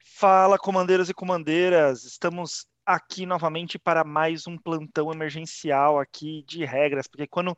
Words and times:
Fala, 0.00 0.58
comandeiros 0.58 1.10
e 1.10 1.14
comandeiras! 1.14 2.04
Estamos 2.04 2.66
aqui 2.86 3.26
novamente 3.26 3.78
para 3.78 4.04
mais 4.04 4.46
um 4.46 4.56
plantão 4.56 5.12
emergencial 5.12 5.98
aqui 5.98 6.42
de 6.48 6.64
regras, 6.64 7.06
porque 7.06 7.26
quando 7.26 7.54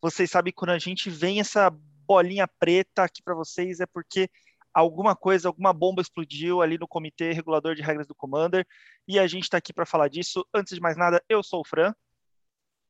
vocês 0.00 0.28
sabem 0.28 0.52
quando 0.52 0.70
a 0.70 0.78
gente 0.80 1.08
vem 1.10 1.38
essa 1.38 1.70
bolinha 1.70 2.48
preta 2.58 3.04
aqui 3.04 3.22
para 3.22 3.36
vocês 3.36 3.78
é 3.78 3.86
porque 3.86 4.28
alguma 4.74 5.14
coisa, 5.14 5.48
alguma 5.48 5.72
bomba 5.72 6.02
explodiu 6.02 6.60
ali 6.60 6.76
no 6.76 6.88
comitê 6.88 7.32
regulador 7.32 7.76
de 7.76 7.82
regras 7.82 8.06
do 8.06 8.14
Commander 8.14 8.66
e 9.06 9.18
a 9.18 9.26
gente 9.26 9.44
está 9.44 9.58
aqui 9.58 9.72
para 9.72 9.86
falar 9.86 10.08
disso. 10.08 10.44
Antes 10.52 10.74
de 10.74 10.80
mais 10.80 10.96
nada, 10.96 11.22
eu 11.28 11.42
sou 11.42 11.60
o 11.60 11.64
Fran. 11.64 11.94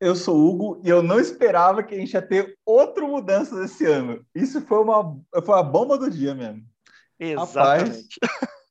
Eu 0.01 0.17
sou 0.17 0.37
o 0.37 0.49
Hugo 0.49 0.81
e 0.85 0.89
eu 0.89 1.03
não 1.03 1.21
esperava 1.21 1.83
que 1.83 1.95
a 1.95 1.99
gente 1.99 2.15
ia 2.15 2.23
ter 2.23 2.59
outra 2.65 3.07
mudança 3.07 3.63
esse 3.65 3.85
ano. 3.87 4.25
Isso 4.35 4.61
foi 4.63 4.79
uma, 4.79 5.21
foi 5.45 5.59
a 5.59 5.63
bomba 5.63 5.99
do 5.99 6.11
dia 6.11 6.35
mesmo. 6.35 6.65
Exatamente. 7.21 8.19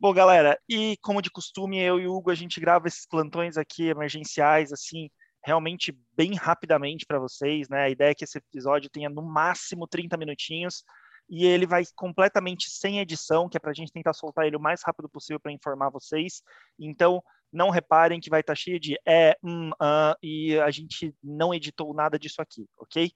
Bom, 0.00 0.12
galera, 0.12 0.58
e 0.68 0.96
como 1.02 1.22
de 1.22 1.30
costume, 1.30 1.80
eu 1.80 1.98
e 1.98 2.06
o 2.06 2.14
Hugo, 2.14 2.30
a 2.30 2.34
gente 2.34 2.60
grava 2.60 2.86
esses 2.86 3.04
plantões 3.04 3.56
aqui 3.56 3.88
emergenciais, 3.88 4.72
assim, 4.72 5.10
realmente 5.44 5.98
bem 6.16 6.34
rapidamente 6.34 7.04
para 7.04 7.18
vocês, 7.18 7.68
né? 7.68 7.84
A 7.84 7.90
ideia 7.90 8.10
é 8.10 8.14
que 8.14 8.22
esse 8.22 8.38
episódio 8.38 8.90
tenha 8.90 9.08
no 9.08 9.22
máximo 9.22 9.88
30 9.88 10.16
minutinhos 10.16 10.84
e 11.28 11.44
ele 11.44 11.66
vai 11.66 11.84
completamente 11.94 12.70
sem 12.70 13.00
edição, 13.00 13.48
que 13.48 13.56
é 13.56 13.60
para 13.60 13.70
a 13.70 13.74
gente 13.74 13.92
tentar 13.92 14.12
soltar 14.12 14.46
ele 14.46 14.56
o 14.56 14.60
mais 14.60 14.82
rápido 14.84 15.08
possível 15.08 15.38
para 15.38 15.52
informar 15.52 15.90
vocês. 15.90 16.42
Então, 16.78 17.22
não 17.52 17.70
reparem 17.70 18.20
que 18.20 18.30
vai 18.30 18.40
estar 18.40 18.52
tá 18.52 18.56
cheio 18.56 18.80
de 18.80 18.98
é, 19.06 19.36
um, 19.42 19.70
uh, 19.70 20.14
e 20.22 20.58
a 20.58 20.70
gente 20.70 21.14
não 21.22 21.52
editou 21.52 21.92
nada 21.94 22.18
disso 22.18 22.40
aqui, 22.40 22.66
ok? 22.78 23.10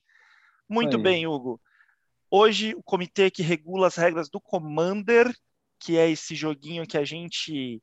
Muito 0.68 0.96
Aí. 0.96 1.02
bem, 1.02 1.26
Hugo. 1.26 1.60
Hoje, 2.30 2.74
o 2.74 2.82
comitê 2.82 3.30
que 3.30 3.42
regula 3.42 3.86
as 3.86 3.96
regras 3.96 4.30
do 4.30 4.40
Commander 4.40 5.30
que 5.82 5.98
é 5.98 6.08
esse 6.08 6.34
joguinho 6.34 6.86
que 6.86 6.96
a 6.96 7.04
gente 7.04 7.82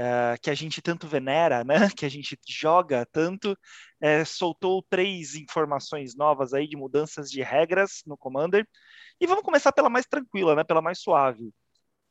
uh, 0.00 0.40
que 0.40 0.50
a 0.50 0.54
gente 0.54 0.80
tanto 0.80 1.06
venera, 1.06 1.62
né? 1.62 1.74
Que 1.96 2.06
a 2.06 2.08
gente 2.08 2.38
joga 2.48 3.06
tanto, 3.12 3.56
é, 4.00 4.24
soltou 4.24 4.84
três 4.88 5.34
informações 5.34 6.16
novas 6.16 6.54
aí 6.54 6.66
de 6.66 6.76
mudanças 6.76 7.30
de 7.30 7.42
regras 7.42 8.02
no 8.06 8.16
Commander. 8.16 8.66
E 9.20 9.26
vamos 9.26 9.44
começar 9.44 9.72
pela 9.72 9.90
mais 9.90 10.06
tranquila, 10.06 10.54
né? 10.54 10.64
Pela 10.64 10.80
mais 10.80 11.00
suave. 11.00 11.52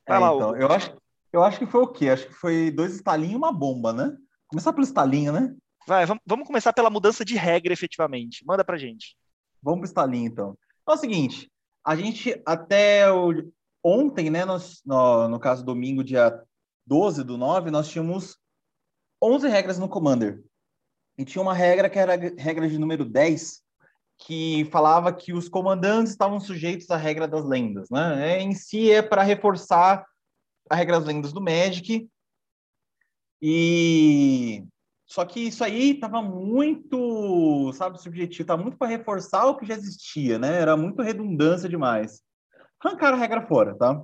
Vai 0.08 0.18
é, 0.18 0.20
lá, 0.20 0.34
então, 0.34 0.56
eu 0.56 0.72
acho, 0.72 0.98
eu 1.34 1.44
acho 1.44 1.60
que 1.60 1.66
foi 1.66 1.82
o 1.82 1.88
quê? 1.88 2.10
Acho 2.10 2.28
que 2.28 2.34
foi 2.34 2.72
dois 2.72 2.94
estalinhos 2.96 3.34
e 3.34 3.38
uma 3.38 3.52
bomba, 3.52 3.92
né? 3.92 4.16
Começar 4.48 4.72
pelo 4.74 4.86
estalinho, 4.86 5.32
né? 5.32 5.56
Vai, 5.88 6.06
vamos, 6.06 6.22
vamos 6.26 6.46
começar 6.46 6.72
pela 6.74 6.90
mudança 6.90 7.26
de 7.26 7.36
regra, 7.36 7.74
efetivamente. 7.74 8.46
Manda 8.46 8.64
pra 8.64 8.78
gente. 8.78 9.16
Vamos 9.62 9.80
pro 9.80 9.88
estalinho, 9.88 10.28
então. 10.28 10.58
É 10.88 10.92
o 10.92 10.98
seguinte, 10.98 11.52
a 11.86 11.96
gente 11.96 12.42
até 12.46 13.12
o, 13.12 13.32
ontem, 13.84 14.30
né, 14.30 14.44
no, 14.46 15.28
no 15.28 15.40
caso 15.40 15.64
domingo, 15.64 16.04
dia 16.04 16.42
12 16.90 17.24
do 17.24 17.38
9, 17.38 17.70
nós 17.70 17.88
tínhamos 17.88 18.38
11 19.22 19.48
regras 19.48 19.78
no 19.78 19.88
Commander. 19.88 20.44
E 21.18 21.24
tinha 21.24 21.42
uma 21.42 21.54
regra 21.54 21.90
que 21.90 22.00
era 22.00 22.16
a 22.16 22.42
regra 22.42 22.68
de 22.68 22.80
número 22.80 23.06
10, 23.06 23.62
que 24.18 24.66
falava 24.72 25.14
que 25.14 25.32
os 25.32 25.48
comandantes 25.48 26.12
estavam 26.12 26.40
sujeitos 26.40 26.90
à 26.90 26.98
regra 26.98 27.28
das 27.28 27.46
lendas, 27.46 27.90
né? 27.92 28.32
É, 28.32 28.42
em 28.42 28.54
si 28.56 28.92
é 28.92 29.02
para 29.02 29.22
reforçar 29.22 30.04
a 30.70 30.76
regra 30.76 30.98
das 30.98 31.08
lendas 31.08 31.32
do 31.32 31.42
Magic. 31.42 32.10
E 33.40 34.66
só 35.06 35.24
que 35.26 35.42
isso 35.42 35.64
aí 35.64 35.92
estava 35.92 36.22
muito, 36.22 37.72
sabe, 37.74 38.02
subjetivo, 38.02 38.42
estava 38.42 38.62
muito 38.62 38.78
para 38.78 38.88
reforçar 38.88 39.46
o 39.46 39.56
que 39.56 39.66
já 39.66 39.76
existia, 39.76 40.40
né? 40.40 40.60
Era 40.60 40.76
muito 40.76 41.02
redundância 41.02 41.70
demais 41.70 42.22
arrancaram 42.80 43.18
a 43.18 43.20
regra 43.20 43.46
fora, 43.46 43.76
tá? 43.76 44.02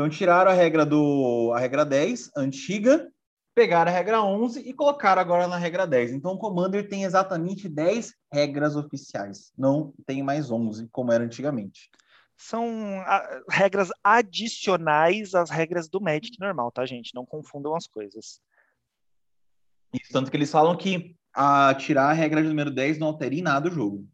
Então 0.00 0.08
tiraram 0.08 0.50
a 0.50 0.54
regra 0.54 0.86
do 0.86 1.52
a 1.54 1.58
regra 1.58 1.84
10, 1.84 2.30
antiga, 2.34 3.12
pegaram 3.54 3.92
a 3.92 3.94
regra 3.94 4.22
11 4.22 4.66
e 4.66 4.72
colocaram 4.72 5.20
agora 5.20 5.46
na 5.46 5.58
regra 5.58 5.86
10. 5.86 6.12
Então 6.12 6.32
o 6.32 6.38
Commander 6.38 6.88
tem 6.88 7.04
exatamente 7.04 7.68
10 7.68 8.14
regras 8.32 8.76
oficiais, 8.76 9.52
não 9.58 9.92
tem 10.06 10.22
mais 10.22 10.50
11 10.50 10.88
como 10.90 11.12
era 11.12 11.22
antigamente. 11.22 11.90
São 12.34 12.66
a, 13.02 13.42
regras 13.50 13.90
adicionais 14.02 15.34
às 15.34 15.50
regras 15.50 15.86
do 15.86 16.00
Magic 16.00 16.40
normal, 16.40 16.72
tá, 16.72 16.86
gente? 16.86 17.14
Não 17.14 17.26
confundam 17.26 17.76
as 17.76 17.86
coisas. 17.86 18.40
Isso, 19.92 20.10
tanto 20.10 20.30
que 20.30 20.36
eles 20.38 20.50
falam 20.50 20.78
que 20.78 21.14
a 21.34 21.74
tirar 21.74 22.08
a 22.08 22.14
regra 22.14 22.40
de 22.40 22.48
número 22.48 22.70
10 22.70 22.98
não 22.98 23.08
altera 23.08 23.34
em 23.34 23.42
nada 23.42 23.68
o 23.68 23.70
jogo. 23.70 24.08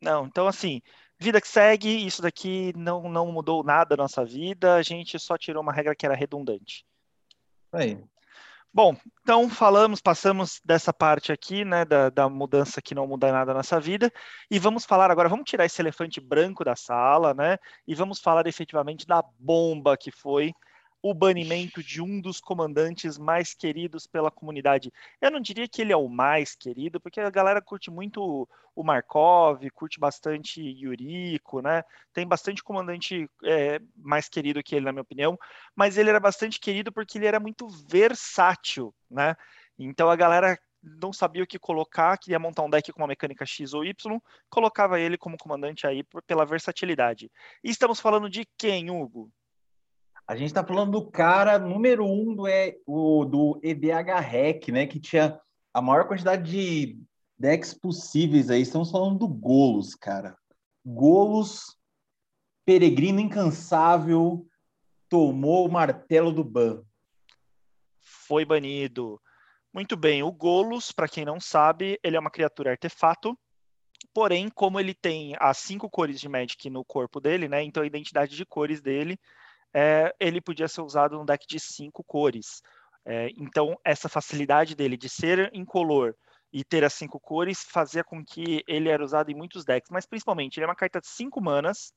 Não, 0.00 0.26
então 0.26 0.46
assim, 0.46 0.80
Vida 1.18 1.40
que 1.40 1.48
segue, 1.48 2.06
isso 2.06 2.20
daqui 2.20 2.72
não, 2.76 3.08
não 3.08 3.32
mudou 3.32 3.64
nada 3.64 3.96
na 3.96 4.04
nossa 4.04 4.24
vida, 4.24 4.74
a 4.74 4.82
gente 4.82 5.18
só 5.18 5.38
tirou 5.38 5.62
uma 5.62 5.72
regra 5.72 5.94
que 5.94 6.04
era 6.04 6.14
redundante. 6.14 6.84
Aí. 7.72 7.98
Bom, 8.72 8.94
então 9.22 9.48
falamos, 9.48 10.02
passamos 10.02 10.60
dessa 10.62 10.92
parte 10.92 11.32
aqui, 11.32 11.64
né, 11.64 11.86
da, 11.86 12.10
da 12.10 12.28
mudança 12.28 12.82
que 12.82 12.94
não 12.94 13.06
muda 13.06 13.32
nada 13.32 13.52
na 13.52 13.60
nossa 13.60 13.80
vida, 13.80 14.12
e 14.50 14.58
vamos 14.58 14.84
falar 14.84 15.10
agora, 15.10 15.30
vamos 15.30 15.48
tirar 15.48 15.64
esse 15.64 15.80
elefante 15.80 16.20
branco 16.20 16.62
da 16.62 16.76
sala, 16.76 17.32
né, 17.32 17.56
e 17.86 17.94
vamos 17.94 18.20
falar 18.20 18.46
efetivamente 18.46 19.06
da 19.06 19.24
bomba 19.38 19.96
que 19.96 20.10
foi 20.10 20.52
o 21.10 21.14
banimento 21.14 21.82
de 21.82 22.02
um 22.02 22.20
dos 22.20 22.40
comandantes 22.40 23.16
mais 23.16 23.54
queridos 23.54 24.06
pela 24.06 24.30
comunidade. 24.30 24.92
Eu 25.20 25.30
não 25.30 25.40
diria 25.40 25.68
que 25.68 25.80
ele 25.80 25.92
é 25.92 25.96
o 25.96 26.08
mais 26.08 26.56
querido, 26.56 27.00
porque 27.00 27.20
a 27.20 27.30
galera 27.30 27.62
curte 27.62 27.90
muito 27.90 28.48
o 28.74 28.82
Markov, 28.82 29.62
curte 29.70 30.00
bastante 30.00 30.60
Yuriko, 30.60 31.62
né? 31.62 31.84
Tem 32.12 32.26
bastante 32.26 32.62
comandante 32.62 33.30
é, 33.44 33.80
mais 33.96 34.28
querido 34.28 34.62
que 34.62 34.74
ele, 34.74 34.84
na 34.84 34.92
minha 34.92 35.02
opinião, 35.02 35.38
mas 35.76 35.96
ele 35.96 36.10
era 36.10 36.18
bastante 36.18 36.58
querido 36.58 36.90
porque 36.90 37.18
ele 37.18 37.26
era 37.26 37.38
muito 37.38 37.68
versátil, 37.68 38.92
né? 39.08 39.36
Então 39.78 40.10
a 40.10 40.16
galera 40.16 40.58
não 40.82 41.12
sabia 41.12 41.42
o 41.42 41.46
que 41.46 41.58
colocar, 41.58 42.18
queria 42.18 42.38
montar 42.38 42.62
um 42.62 42.70
deck 42.70 42.92
com 42.92 43.00
uma 43.00 43.08
mecânica 43.08 43.46
X 43.46 43.74
ou 43.74 43.84
Y, 43.84 44.20
colocava 44.50 44.98
ele 44.98 45.16
como 45.16 45.38
comandante 45.38 45.86
aí 45.86 46.04
pela 46.26 46.44
versatilidade. 46.44 47.30
E 47.62 47.70
estamos 47.70 48.00
falando 48.00 48.28
de 48.28 48.44
quem, 48.58 48.90
Hugo? 48.90 49.30
A 50.26 50.34
gente 50.34 50.48
está 50.48 50.64
falando 50.64 50.90
do 50.90 51.08
cara 51.08 51.56
número 51.56 52.04
um 52.04 52.34
do, 52.34 52.48
e, 52.48 52.76
o, 52.84 53.24
do 53.24 53.60
EDH 53.62 54.18
Hack, 54.20 54.68
né? 54.68 54.84
Que 54.86 54.98
tinha 54.98 55.40
a 55.72 55.80
maior 55.80 56.08
quantidade 56.08 56.50
de 56.50 56.98
decks 57.38 57.72
possíveis 57.72 58.50
aí. 58.50 58.60
Estamos 58.60 58.90
falando 58.90 59.20
do 59.20 59.28
Golos, 59.28 59.94
cara. 59.94 60.36
Golos, 60.84 61.76
peregrino 62.64 63.20
incansável, 63.20 64.44
tomou 65.08 65.68
o 65.68 65.70
martelo 65.70 66.32
do 66.32 66.42
ban. 66.42 66.82
Foi 68.00 68.44
banido. 68.44 69.20
Muito 69.72 69.96
bem, 69.96 70.24
o 70.24 70.32
Golos, 70.32 70.90
para 70.90 71.08
quem 71.08 71.24
não 71.24 71.38
sabe, 71.38 72.00
ele 72.02 72.16
é 72.16 72.20
uma 72.20 72.30
criatura 72.30 72.72
artefato. 72.72 73.38
Porém, 74.12 74.48
como 74.48 74.80
ele 74.80 74.94
tem 74.94 75.36
as 75.38 75.58
cinco 75.58 75.88
cores 75.88 76.18
de 76.18 76.28
Magic 76.28 76.68
no 76.68 76.84
corpo 76.84 77.20
dele, 77.20 77.48
né? 77.48 77.62
Então 77.62 77.82
a 77.82 77.86
identidade 77.86 78.34
de 78.34 78.44
cores 78.44 78.80
dele 78.80 79.20
é, 79.78 80.10
ele 80.18 80.40
podia 80.40 80.66
ser 80.68 80.80
usado 80.80 81.18
num 81.18 81.24
deck 81.26 81.46
de 81.46 81.60
cinco 81.60 82.02
cores. 82.02 82.62
É, 83.04 83.28
então, 83.36 83.78
essa 83.84 84.08
facilidade 84.08 84.74
dele 84.74 84.96
de 84.96 85.06
ser 85.06 85.50
incolor 85.52 86.14
e 86.50 86.64
ter 86.64 86.82
as 86.82 86.94
cinco 86.94 87.20
cores 87.20 87.62
fazia 87.62 88.02
com 88.02 88.24
que 88.24 88.64
ele 88.66 88.88
era 88.88 89.04
usado 89.04 89.30
em 89.30 89.34
muitos 89.34 89.66
decks, 89.66 89.90
mas 89.90 90.06
principalmente 90.06 90.56
ele 90.56 90.64
é 90.64 90.68
uma 90.68 90.74
carta 90.74 90.98
de 90.98 91.08
cinco 91.08 91.42
manas. 91.42 91.92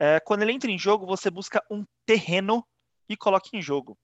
É, 0.00 0.18
quando 0.18 0.42
ele 0.42 0.50
entra 0.50 0.68
em 0.68 0.76
jogo, 0.76 1.06
você 1.06 1.30
busca 1.30 1.64
um 1.70 1.84
terreno 2.04 2.66
e 3.08 3.16
coloca 3.16 3.50
em 3.52 3.62
jogo. 3.62 3.96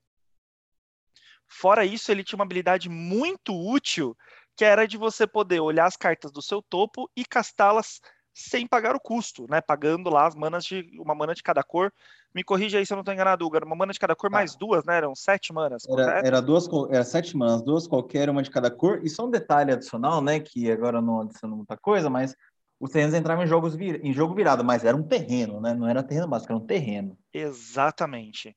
Fora 1.49 1.85
isso, 1.85 2.12
ele 2.12 2.23
tinha 2.23 2.38
uma 2.38 2.44
habilidade 2.44 2.88
muito 2.88 3.53
útil, 3.53 4.17
que 4.56 4.65
era 4.65 4.87
de 4.87 4.97
você 4.97 5.26
poder 5.26 5.59
olhar 5.59 5.87
as 5.87 5.97
cartas 5.97 6.31
do 6.31 6.41
seu 6.41 6.62
topo 6.62 7.11
e 7.17 7.25
castá-las 7.25 8.00
sem 8.34 8.67
pagar 8.67 8.96
o 8.96 9.00
custo, 9.00 9.46
né? 9.49 9.61
Pagando 9.61 10.08
lá 10.08 10.26
as 10.26 10.34
manas 10.34 10.64
de 10.64 10.88
uma 10.99 11.14
mana 11.14 11.34
de 11.34 11.43
cada 11.43 11.62
cor. 11.62 11.93
Me 12.34 12.43
corrija 12.43 12.79
aí 12.79 12.87
se 12.87 12.93
eu 12.93 12.96
não 12.96 13.02
estou 13.02 13.12
enganado, 13.12 13.44
Hugo. 13.44 13.56
Era 13.56 13.67
uma 13.67 13.76
mana 13.76 13.93
de 13.93 13.99
cada 13.99 14.17
cor 14.17 14.31
tá. 14.31 14.37
mais 14.37 14.56
duas, 14.56 14.84
né? 14.84 14.96
Eram 14.96 15.14
sete 15.14 15.52
manas. 15.52 15.82
Era, 15.88 16.26
era, 16.26 16.43
duas, 16.43 16.67
era 16.90 17.05
sete 17.05 17.37
manas, 17.37 17.62
duas 17.62 17.87
qualquer, 17.87 18.31
uma 18.31 18.43
de 18.43 18.50
cada 18.50 18.70
cor. 18.70 19.00
E 19.05 19.11
só 19.11 19.26
um 19.26 19.31
detalhe 19.31 19.73
adicional, 19.73 20.23
né? 20.23 20.40
Que 20.40 20.70
agora 20.70 21.00
não 21.02 21.20
adiciona 21.20 21.55
muita 21.55 21.76
coisa, 21.76 22.08
mas 22.08 22.34
os 22.81 22.90
terrenos 22.90 23.14
entravam 23.14 23.44
em, 23.44 23.46
jogos 23.46 23.76
vir... 23.76 24.05
em 24.05 24.12
jogo 24.12 24.35
virado, 24.35 24.64
mas 24.64 24.85
era 24.85 24.96
um 24.96 25.02
terreno, 25.02 25.61
né? 25.61 25.75
Não 25.75 25.87
era 25.87 26.02
terreno 26.02 26.26
básico, 26.26 26.52
era 26.52 26.61
um 26.61 26.67
terreno. 26.67 27.17
Exatamente. 27.32 28.56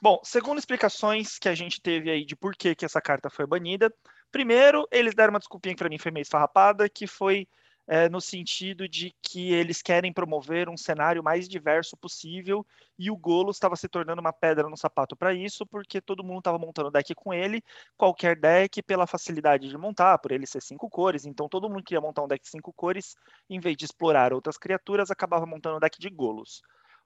Bom, 0.00 0.20
segundo 0.22 0.58
explicações 0.58 1.38
que 1.38 1.48
a 1.48 1.54
gente 1.54 1.80
teve 1.82 2.08
aí 2.08 2.24
de 2.24 2.36
por 2.36 2.54
que, 2.54 2.74
que 2.74 2.84
essa 2.84 3.00
carta 3.00 3.28
foi 3.28 3.46
banida, 3.46 3.92
primeiro, 4.30 4.86
eles 4.92 5.12
deram 5.12 5.32
uma 5.32 5.40
desculpinha 5.40 5.74
que 5.74 5.80
para 5.80 5.88
mim 5.88 5.98
foi 5.98 6.12
meio 6.12 6.22
esfarrapada, 6.22 6.88
que 6.88 7.06
foi 7.06 7.48
é, 7.88 8.06
no 8.06 8.20
sentido 8.20 8.86
de 8.86 9.14
que 9.22 9.50
eles 9.50 9.80
querem 9.80 10.12
promover 10.12 10.68
um 10.68 10.76
cenário 10.76 11.22
mais 11.22 11.48
diverso 11.48 11.96
possível 11.96 12.64
e 12.98 13.10
o 13.10 13.16
Golos 13.16 13.56
estava 13.56 13.76
se 13.76 13.88
tornando 13.88 14.20
uma 14.20 14.32
pedra 14.32 14.68
no 14.68 14.76
sapato 14.76 15.16
para 15.16 15.32
isso, 15.32 15.66
porque 15.66 15.98
todo 15.98 16.22
mundo 16.22 16.40
estava 16.40 16.58
montando 16.58 16.90
deck 16.90 17.14
com 17.14 17.32
ele, 17.32 17.62
qualquer 17.96 18.36
deck, 18.36 18.82
pela 18.82 19.06
facilidade 19.06 19.70
de 19.70 19.78
montar, 19.78 20.18
por 20.18 20.32
ele 20.32 20.46
ser 20.46 20.60
cinco 20.60 20.90
cores, 20.90 21.24
então 21.24 21.48
todo 21.48 21.68
mundo 21.70 21.82
queria 21.82 22.00
montar 22.00 22.22
um 22.22 22.28
deck 22.28 22.46
cinco 22.46 22.74
cores, 22.74 23.16
em 23.48 23.58
vez 23.58 23.74
de 23.74 23.86
explorar 23.86 24.34
outras 24.34 24.58
criaturas, 24.58 25.10
acabava 25.10 25.46
montando 25.46 25.78
um 25.78 25.80
deck 25.80 25.98
de 25.98 26.10
Golos. 26.10 26.60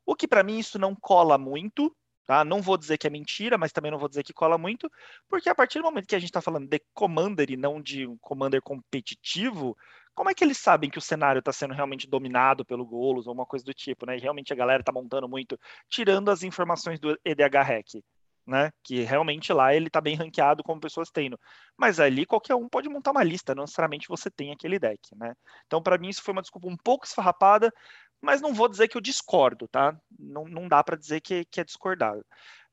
O 0.04 0.16
que 0.16 0.26
para 0.26 0.42
mim 0.42 0.58
isso 0.58 0.80
não 0.80 0.96
cola 0.96 1.38
muito, 1.38 1.94
Tá? 2.24 2.44
Não 2.44 2.62
vou 2.62 2.78
dizer 2.78 2.98
que 2.98 3.06
é 3.06 3.10
mentira, 3.10 3.58
mas 3.58 3.72
também 3.72 3.90
não 3.90 3.98
vou 3.98 4.08
dizer 4.08 4.22
que 4.22 4.32
cola 4.32 4.56
muito, 4.56 4.90
porque 5.28 5.48
a 5.48 5.54
partir 5.54 5.80
do 5.80 5.84
momento 5.84 6.06
que 6.06 6.14
a 6.14 6.20
gente 6.20 6.28
está 6.28 6.40
falando 6.40 6.68
de 6.68 6.80
Commander 6.94 7.50
e 7.50 7.56
não 7.56 7.82
de 7.82 8.06
um 8.06 8.16
Commander 8.18 8.62
competitivo, 8.62 9.76
como 10.14 10.30
é 10.30 10.34
que 10.34 10.44
eles 10.44 10.58
sabem 10.58 10.90
que 10.90 10.98
o 10.98 11.02
cenário 11.02 11.38
está 11.40 11.52
sendo 11.52 11.74
realmente 11.74 12.08
dominado 12.08 12.64
pelo 12.64 12.84
Golos 12.84 13.26
ou 13.26 13.32
uma 13.34 13.46
coisa 13.46 13.64
do 13.64 13.74
tipo, 13.74 14.06
né? 14.06 14.16
E 14.16 14.20
realmente 14.20 14.52
a 14.52 14.56
galera 14.56 14.80
está 14.80 14.92
montando 14.92 15.28
muito, 15.28 15.58
tirando 15.88 16.30
as 16.30 16.42
informações 16.42 17.00
do 17.00 17.18
EDH 17.24 17.62
Hack, 17.62 18.02
né? 18.46 18.70
Que 18.82 19.02
realmente 19.02 19.52
lá 19.52 19.74
ele 19.74 19.86
está 19.86 20.00
bem 20.00 20.14
ranqueado 20.16 20.62
como 20.62 20.80
pessoas 20.80 21.10
tendo. 21.10 21.38
Mas 21.76 22.00
ali 22.00 22.26
qualquer 22.26 22.54
um 22.54 22.68
pode 22.68 22.88
montar 22.88 23.12
uma 23.12 23.24
lista, 23.24 23.54
não 23.54 23.64
necessariamente 23.64 24.08
você 24.08 24.30
tem 24.30 24.52
aquele 24.52 24.78
deck, 24.78 25.00
né? 25.16 25.34
Então, 25.66 25.82
para 25.82 25.98
mim, 25.98 26.08
isso 26.08 26.22
foi 26.22 26.32
uma 26.32 26.42
desculpa 26.42 26.68
um 26.68 26.76
pouco 26.76 27.06
esfarrapada, 27.06 27.72
mas 28.20 28.40
não 28.40 28.54
vou 28.54 28.68
dizer 28.68 28.88
que 28.88 28.96
eu 28.96 29.00
discordo, 29.00 29.66
tá? 29.68 29.96
Não, 30.18 30.44
não 30.44 30.68
dá 30.68 30.82
para 30.84 30.96
dizer 30.96 31.20
que, 31.20 31.44
que 31.46 31.60
é 31.60 31.64
discordado. 31.64 32.24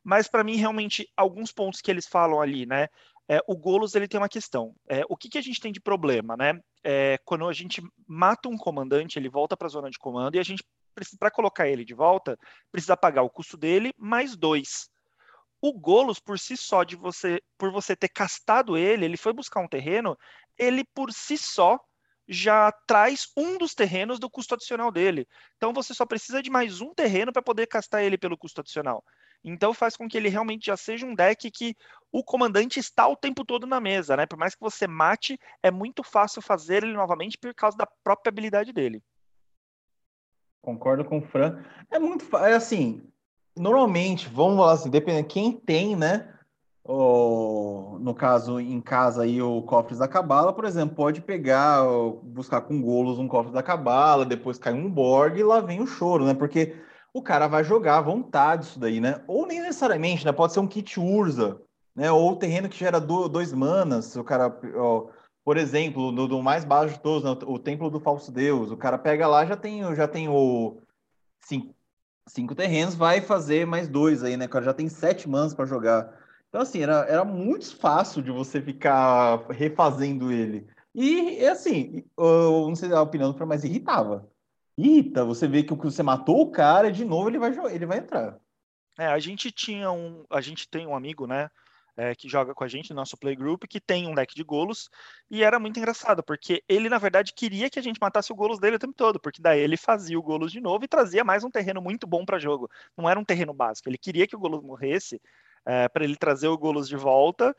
Mas 0.04 0.28
para 0.28 0.44
mim, 0.44 0.56
realmente, 0.56 1.08
alguns 1.16 1.52
pontos 1.52 1.82
que 1.82 1.92
eles 1.92 2.08
falam 2.08 2.42
ali, 2.42 2.66
né? 2.66 2.88
É, 3.32 3.40
o 3.48 3.56
Golos 3.56 3.94
ele 3.94 4.08
tem 4.08 4.20
uma 4.20 4.28
questão. 4.28 4.74
É, 4.88 5.04
o 5.08 5.16
que, 5.16 5.30
que 5.30 5.38
a 5.38 5.42
gente 5.42 5.62
tem 5.62 5.72
de 5.72 5.80
problema, 5.80 6.36
né? 6.36 6.60
É, 6.84 7.20
quando 7.24 7.48
a 7.48 7.54
gente 7.54 7.80
mata 8.08 8.50
um 8.50 8.58
comandante, 8.58 9.20
ele 9.20 9.30
volta 9.30 9.56
para 9.56 9.68
a 9.68 9.70
zona 9.70 9.92
de 9.92 10.00
comando 10.00 10.36
e 10.36 10.40
a 10.40 10.44
gente 10.44 10.64
para 11.18 11.32
colocar 11.32 11.68
ele 11.68 11.86
de 11.86 11.94
volta 11.94 12.38
precisa 12.72 12.98
pagar 12.98 13.22
o 13.22 13.30
custo 13.30 13.56
dele 13.56 13.94
mais 13.96 14.36
dois. 14.36 14.90
O 15.62 15.72
Golos 15.72 16.20
por 16.20 16.40
si 16.40 16.58
só 16.58 16.84
de 16.84 16.96
você, 16.96 17.42
por 17.58 17.72
você 17.72 17.96
ter 17.96 18.10
castado 18.10 18.76
ele, 18.76 19.06
ele 19.06 19.16
foi 19.16 19.32
buscar 19.32 19.62
um 19.62 19.68
terreno, 19.68 20.18
ele 20.58 20.84
por 20.84 21.14
si 21.14 21.38
só 21.38 21.80
já 22.28 22.72
traz 22.86 23.28
um 23.36 23.58
dos 23.58 23.74
terrenos 23.74 24.20
do 24.20 24.30
custo 24.30 24.56
adicional 24.56 24.92
dele. 24.92 25.28
Então 25.58 25.72
você 25.74 25.94
só 25.94 26.06
precisa 26.06 26.42
de 26.42 26.50
mais 26.50 26.82
um 26.82 26.94
terreno 26.94 27.32
para 27.32 27.42
poder 27.42 27.68
castar 27.68 28.04
ele 28.04 28.18
pelo 28.18 28.38
custo 28.38 28.62
adicional. 28.62 29.04
Então 29.44 29.74
faz 29.74 29.96
com 29.96 30.08
que 30.08 30.18
ele 30.18 30.30
realmente 30.30 30.66
já 30.66 30.76
seja 30.76 31.06
um 31.06 31.16
deck 31.16 31.50
que 31.50 31.76
o 32.12 32.24
comandante 32.24 32.80
está 32.80 33.08
o 33.08 33.16
tempo 33.16 33.46
todo 33.46 33.66
na 33.66 33.80
mesa, 33.80 34.18
né? 34.18 34.26
Por 34.26 34.38
mais 34.38 34.56
que 34.56 34.62
você 34.62 34.88
mate, 34.88 35.40
é 35.64 35.72
muito 35.72 36.04
fácil 36.04 36.42
fazer 36.42 36.84
ele 36.84 36.94
novamente 36.94 37.38
por 37.38 37.54
causa 37.54 37.78
da 37.78 37.88
própria 38.04 38.30
habilidade 38.30 38.74
dele. 38.74 39.02
Concordo 40.62 41.06
com 41.06 41.20
o 41.20 41.22
Fran. 41.22 41.64
É 41.90 41.98
muito 41.98 42.36
é 42.38 42.54
assim, 42.54 43.02
normalmente, 43.56 44.28
vamos 44.28 44.58
falar 44.58 44.74
assim, 44.74 44.90
dependendo 44.90 45.28
quem 45.28 45.52
tem, 45.54 45.96
né? 45.96 46.34
ou, 46.92 48.00
no 48.00 48.16
caso, 48.16 48.60
em 48.60 48.82
casa 48.82 49.22
aí, 49.22 49.40
o 49.40 49.62
Cofres 49.62 50.00
da 50.00 50.08
Cabala, 50.08 50.52
por 50.52 50.66
exemplo, 50.66 50.96
pode 50.96 51.22
pegar, 51.22 51.84
buscar 52.24 52.62
com 52.62 52.82
golos 52.82 53.20
um 53.20 53.28
Cofre 53.28 53.54
da 53.54 53.62
Cabala, 53.62 54.26
depois 54.26 54.58
cai 54.58 54.74
um 54.74 54.90
Borg 54.90 55.38
e 55.38 55.44
lá 55.44 55.62
vem 55.62 55.82
o 55.82 55.86
choro, 55.86 56.26
né? 56.26 56.34
Porque 56.34 56.76
o 57.14 57.22
cara 57.22 57.48
vai 57.48 57.64
jogar 57.64 57.98
à 57.98 58.02
vontade 58.02 58.66
isso 58.66 58.80
daí, 58.80 59.00
né? 59.00 59.22
Ou 59.28 59.46
nem 59.46 59.62
necessariamente, 59.62 60.26
né? 60.26 60.32
Pode 60.32 60.54
ser 60.54 60.60
um 60.60 60.68
kit 60.68 61.00
Urza, 61.00 61.62
né? 61.96 62.12
Ou 62.12 62.36
terreno 62.36 62.70
que 62.70 62.78
gera 62.78 63.00
do, 63.00 63.28
dois 63.28 63.52
manas, 63.54 64.16
o 64.16 64.24
cara, 64.24 64.56
ó, 64.76 65.08
por 65.44 65.58
exemplo, 65.58 66.12
do 66.12 66.44
mais 66.44 66.64
baixo 66.64 66.96
de 66.96 67.02
todos, 67.02 67.24
né? 67.24 67.38
o 67.48 67.58
Templo 67.58 67.90
do 67.90 68.00
Falso 68.00 68.32
Deus, 68.32 68.72
o 68.72 68.78
cara 68.78 68.98
pega 68.98 69.28
lá, 69.28 69.46
já 69.46 69.58
tem, 69.58 69.84
já 69.96 70.08
tem 70.08 70.30
o 70.30 70.78
cinco, 71.42 71.74
cinco 72.28 72.56
terrenos, 72.56 72.96
vai 72.96 73.22
fazer 73.22 73.66
mais 73.66 73.88
dois 73.88 74.24
aí, 74.24 74.38
né? 74.38 74.46
O 74.46 74.50
cara 74.50 74.66
já 74.66 74.74
tem 74.74 74.88
sete 74.88 75.28
manas 75.28 75.54
para 75.54 75.66
jogar. 75.66 76.14
Então, 76.50 76.62
assim, 76.62 76.82
era, 76.82 77.06
era 77.08 77.24
muito 77.26 77.76
fácil 77.78 78.22
de 78.22 78.32
você 78.32 78.62
ficar 78.62 79.46
refazendo 79.50 80.32
ele. 80.32 80.68
E, 80.94 81.46
assim, 81.48 82.04
eu 82.18 82.68
não 82.68 82.76
sei 82.76 82.92
a 82.92 83.02
opinião 83.02 83.36
mas 83.48 83.64
irritava. 83.64 84.28
Irrita, 84.80 85.26
você 85.26 85.46
vê 85.46 85.62
que 85.62 85.74
você 85.74 86.02
matou 86.02 86.42
o 86.42 86.52
cara 86.52 86.90
de 86.90 87.04
novo 87.04 87.30
ele 87.30 87.38
vai, 87.38 87.52
ele 87.74 87.86
vai 87.86 87.98
entrar. 87.98 88.40
É, 88.98 89.08
a 89.08 89.20
gente 89.20 89.52
tinha 89.52 89.92
um. 89.92 90.26
A 90.30 90.40
gente 90.40 90.70
tem 90.70 90.88
um 90.88 90.96
amigo, 90.96 91.28
né? 91.28 91.50
É, 91.98 92.16
que 92.16 92.30
joga 92.30 92.54
com 92.54 92.64
a 92.64 92.68
gente 92.68 92.92
no 92.92 92.96
nosso 92.96 93.18
playgroup, 93.18 93.64
que 93.66 93.82
tem 93.82 94.08
um 94.08 94.16
deck 94.16 94.34
de 94.34 94.42
golos, 94.42 94.90
e 95.30 95.44
era 95.44 95.60
muito 95.60 95.78
engraçado, 95.78 96.24
porque 96.24 96.64
ele, 96.66 96.88
na 96.88 96.98
verdade, 96.98 97.34
queria 97.34 97.70
que 97.70 97.78
a 97.78 97.82
gente 97.82 98.00
matasse 98.00 98.32
o 98.32 98.36
golos 98.36 98.58
dele 98.58 98.78
o 98.78 98.80
tempo 98.80 98.94
todo, 98.94 99.20
porque 99.20 99.42
daí 99.42 99.60
ele 99.60 99.76
fazia 99.76 100.18
o 100.18 100.22
golos 100.22 100.50
de 100.50 100.62
novo 100.62 100.86
e 100.86 100.88
trazia 100.88 101.26
mais 101.26 101.44
um 101.44 101.52
terreno 101.52 101.82
muito 101.82 102.08
bom 102.08 102.24
para 102.24 102.40
jogo. 102.40 102.70
Não 102.96 103.10
era 103.10 103.20
um 103.20 103.26
terreno 103.26 103.54
básico, 103.54 103.90
ele 103.90 103.98
queria 103.98 104.26
que 104.26 104.36
o 104.36 104.40
golos 104.40 104.64
morresse, 104.64 105.20
é, 105.66 105.88
para 105.88 106.04
ele 106.04 106.16
trazer 106.16 106.48
o 106.48 106.58
Golos 106.58 106.88
de 106.88 106.96
volta 106.96 107.56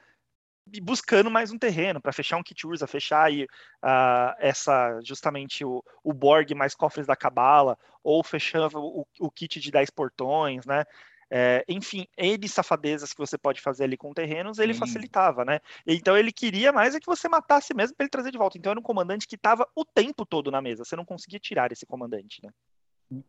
buscando 0.82 1.30
mais 1.30 1.50
um 1.50 1.58
terreno 1.58 2.00
para 2.00 2.12
fechar 2.12 2.36
um 2.36 2.42
kit 2.42 2.66
Urza, 2.66 2.86
fechar 2.86 3.24
aí 3.24 3.44
uh, 3.44 4.34
essa 4.38 5.00
justamente 5.02 5.64
o, 5.64 5.82
o 6.04 6.12
Borg 6.12 6.54
mais 6.54 6.74
cofres 6.74 7.06
da 7.06 7.16
Cabala, 7.16 7.78
ou 8.02 8.22
fechando 8.22 8.78
o, 8.78 9.06
o 9.18 9.30
kit 9.30 9.58
de 9.60 9.70
10 9.70 9.90
portões, 9.90 10.66
né? 10.66 10.84
É, 11.32 11.64
enfim, 11.68 12.06
N 12.18 12.48
safadezas 12.48 13.12
que 13.12 13.18
você 13.20 13.38
pode 13.38 13.60
fazer 13.60 13.84
ali 13.84 13.96
com 13.96 14.12
terrenos, 14.12 14.58
ele 14.58 14.74
Sim. 14.74 14.80
facilitava, 14.80 15.44
né? 15.44 15.60
Então 15.86 16.16
ele 16.16 16.32
queria 16.32 16.72
mais 16.72 16.94
é 16.94 17.00
que 17.00 17.06
você 17.06 17.28
matasse 17.28 17.72
mesmo 17.72 17.94
para 17.96 18.04
ele 18.04 18.10
trazer 18.10 18.32
de 18.32 18.38
volta. 18.38 18.58
Então 18.58 18.72
era 18.72 18.80
um 18.80 18.82
comandante 18.82 19.28
que 19.28 19.36
estava 19.36 19.64
o 19.76 19.84
tempo 19.84 20.26
todo 20.26 20.50
na 20.50 20.60
mesa. 20.60 20.84
Você 20.84 20.96
não 20.96 21.04
conseguia 21.04 21.38
tirar 21.38 21.70
esse 21.70 21.86
comandante, 21.86 22.40
né? 22.42 22.50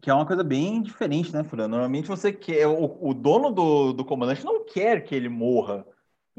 Que 0.02 0.10
é 0.10 0.14
uma 0.14 0.26
coisa 0.26 0.44
bem 0.44 0.82
diferente, 0.82 1.32
né, 1.32 1.44
Fran? 1.44 1.68
Normalmente 1.68 2.08
você 2.08 2.34
quer. 2.34 2.68
O, 2.68 3.10
o 3.10 3.14
dono 3.14 3.52
do, 3.52 3.94
do 3.94 4.06
comandante 4.06 4.44
não 4.44 4.66
quer 4.66 5.04
que 5.04 5.14
ele 5.14 5.30
morra. 5.30 5.86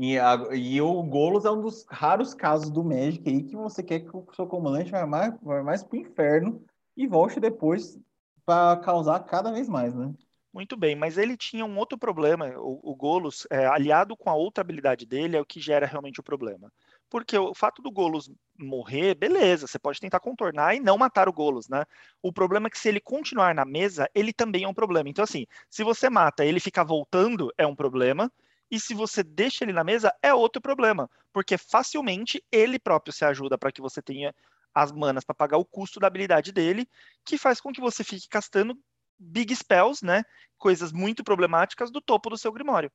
E, 0.02 0.18
a, 0.18 0.36
e 0.52 0.82
o 0.82 1.00
Golos 1.04 1.44
é 1.44 1.50
um 1.52 1.60
dos 1.60 1.86
raros 1.88 2.34
casos 2.34 2.70
do 2.70 2.82
Magic 2.82 3.22
aí 3.30 3.44
que 3.44 3.54
você 3.54 3.84
quer 3.84 4.00
que 4.00 4.10
o 4.16 4.26
seu 4.34 4.48
comandante 4.48 4.90
vá 4.90 5.06
mais, 5.06 5.32
mais 5.64 5.84
pro 5.84 5.96
inferno 5.96 6.60
e 6.96 7.06
volte 7.06 7.38
depois 7.38 7.96
para 8.44 8.80
causar 8.80 9.20
cada 9.20 9.52
vez 9.52 9.68
mais, 9.68 9.94
né? 9.94 10.12
Muito 10.52 10.76
bem, 10.76 10.96
mas 10.96 11.16
ele 11.16 11.36
tinha 11.36 11.64
um 11.64 11.78
outro 11.78 11.96
problema. 11.96 12.48
O, 12.58 12.80
o 12.82 12.96
Golos, 12.96 13.46
é, 13.48 13.64
aliado 13.64 14.16
com 14.16 14.28
a 14.28 14.34
outra 14.34 14.62
habilidade 14.62 15.06
dele, 15.06 15.36
é 15.36 15.40
o 15.40 15.46
que 15.46 15.60
gera 15.60 15.86
realmente 15.86 16.18
o 16.18 16.24
problema. 16.24 16.72
Porque 17.08 17.38
o 17.38 17.54
fato 17.54 17.80
do 17.80 17.92
Golos 17.92 18.28
morrer, 18.58 19.14
beleza, 19.14 19.68
você 19.68 19.78
pode 19.78 20.00
tentar 20.00 20.18
contornar 20.18 20.74
e 20.74 20.80
não 20.80 20.98
matar 20.98 21.28
o 21.28 21.32
Golos, 21.32 21.68
né? 21.68 21.84
O 22.20 22.32
problema 22.32 22.66
é 22.66 22.70
que 22.70 22.78
se 22.78 22.88
ele 22.88 23.00
continuar 23.00 23.54
na 23.54 23.64
mesa, 23.64 24.10
ele 24.16 24.32
também 24.32 24.64
é 24.64 24.68
um 24.68 24.74
problema. 24.74 25.08
Então, 25.08 25.22
assim, 25.22 25.46
se 25.70 25.84
você 25.84 26.10
mata 26.10 26.44
ele 26.44 26.58
ficar 26.58 26.82
voltando, 26.82 27.52
é 27.56 27.64
um 27.64 27.76
problema. 27.76 28.30
E 28.72 28.80
se 28.80 28.94
você 28.94 29.22
deixa 29.22 29.64
ele 29.64 29.72
na 29.74 29.84
mesa, 29.84 30.10
é 30.22 30.32
outro 30.32 30.62
problema. 30.62 31.08
Porque 31.30 31.58
facilmente 31.58 32.42
ele 32.50 32.78
próprio 32.78 33.12
se 33.12 33.22
ajuda 33.22 33.58
para 33.58 33.70
que 33.70 33.82
você 33.82 34.00
tenha 34.00 34.34
as 34.74 34.90
manas 34.90 35.24
para 35.24 35.34
pagar 35.34 35.58
o 35.58 35.64
custo 35.64 36.00
da 36.00 36.06
habilidade 36.06 36.50
dele, 36.50 36.88
que 37.22 37.36
faz 37.36 37.60
com 37.60 37.70
que 37.70 37.82
você 37.82 38.02
fique 38.02 38.26
castando 38.26 38.74
big 39.18 39.54
spells, 39.54 40.02
né? 40.02 40.24
Coisas 40.56 40.90
muito 40.90 41.22
problemáticas 41.22 41.90
do 41.90 42.00
topo 42.00 42.30
do 42.30 42.38
seu 42.38 42.50
grimório. 42.50 42.90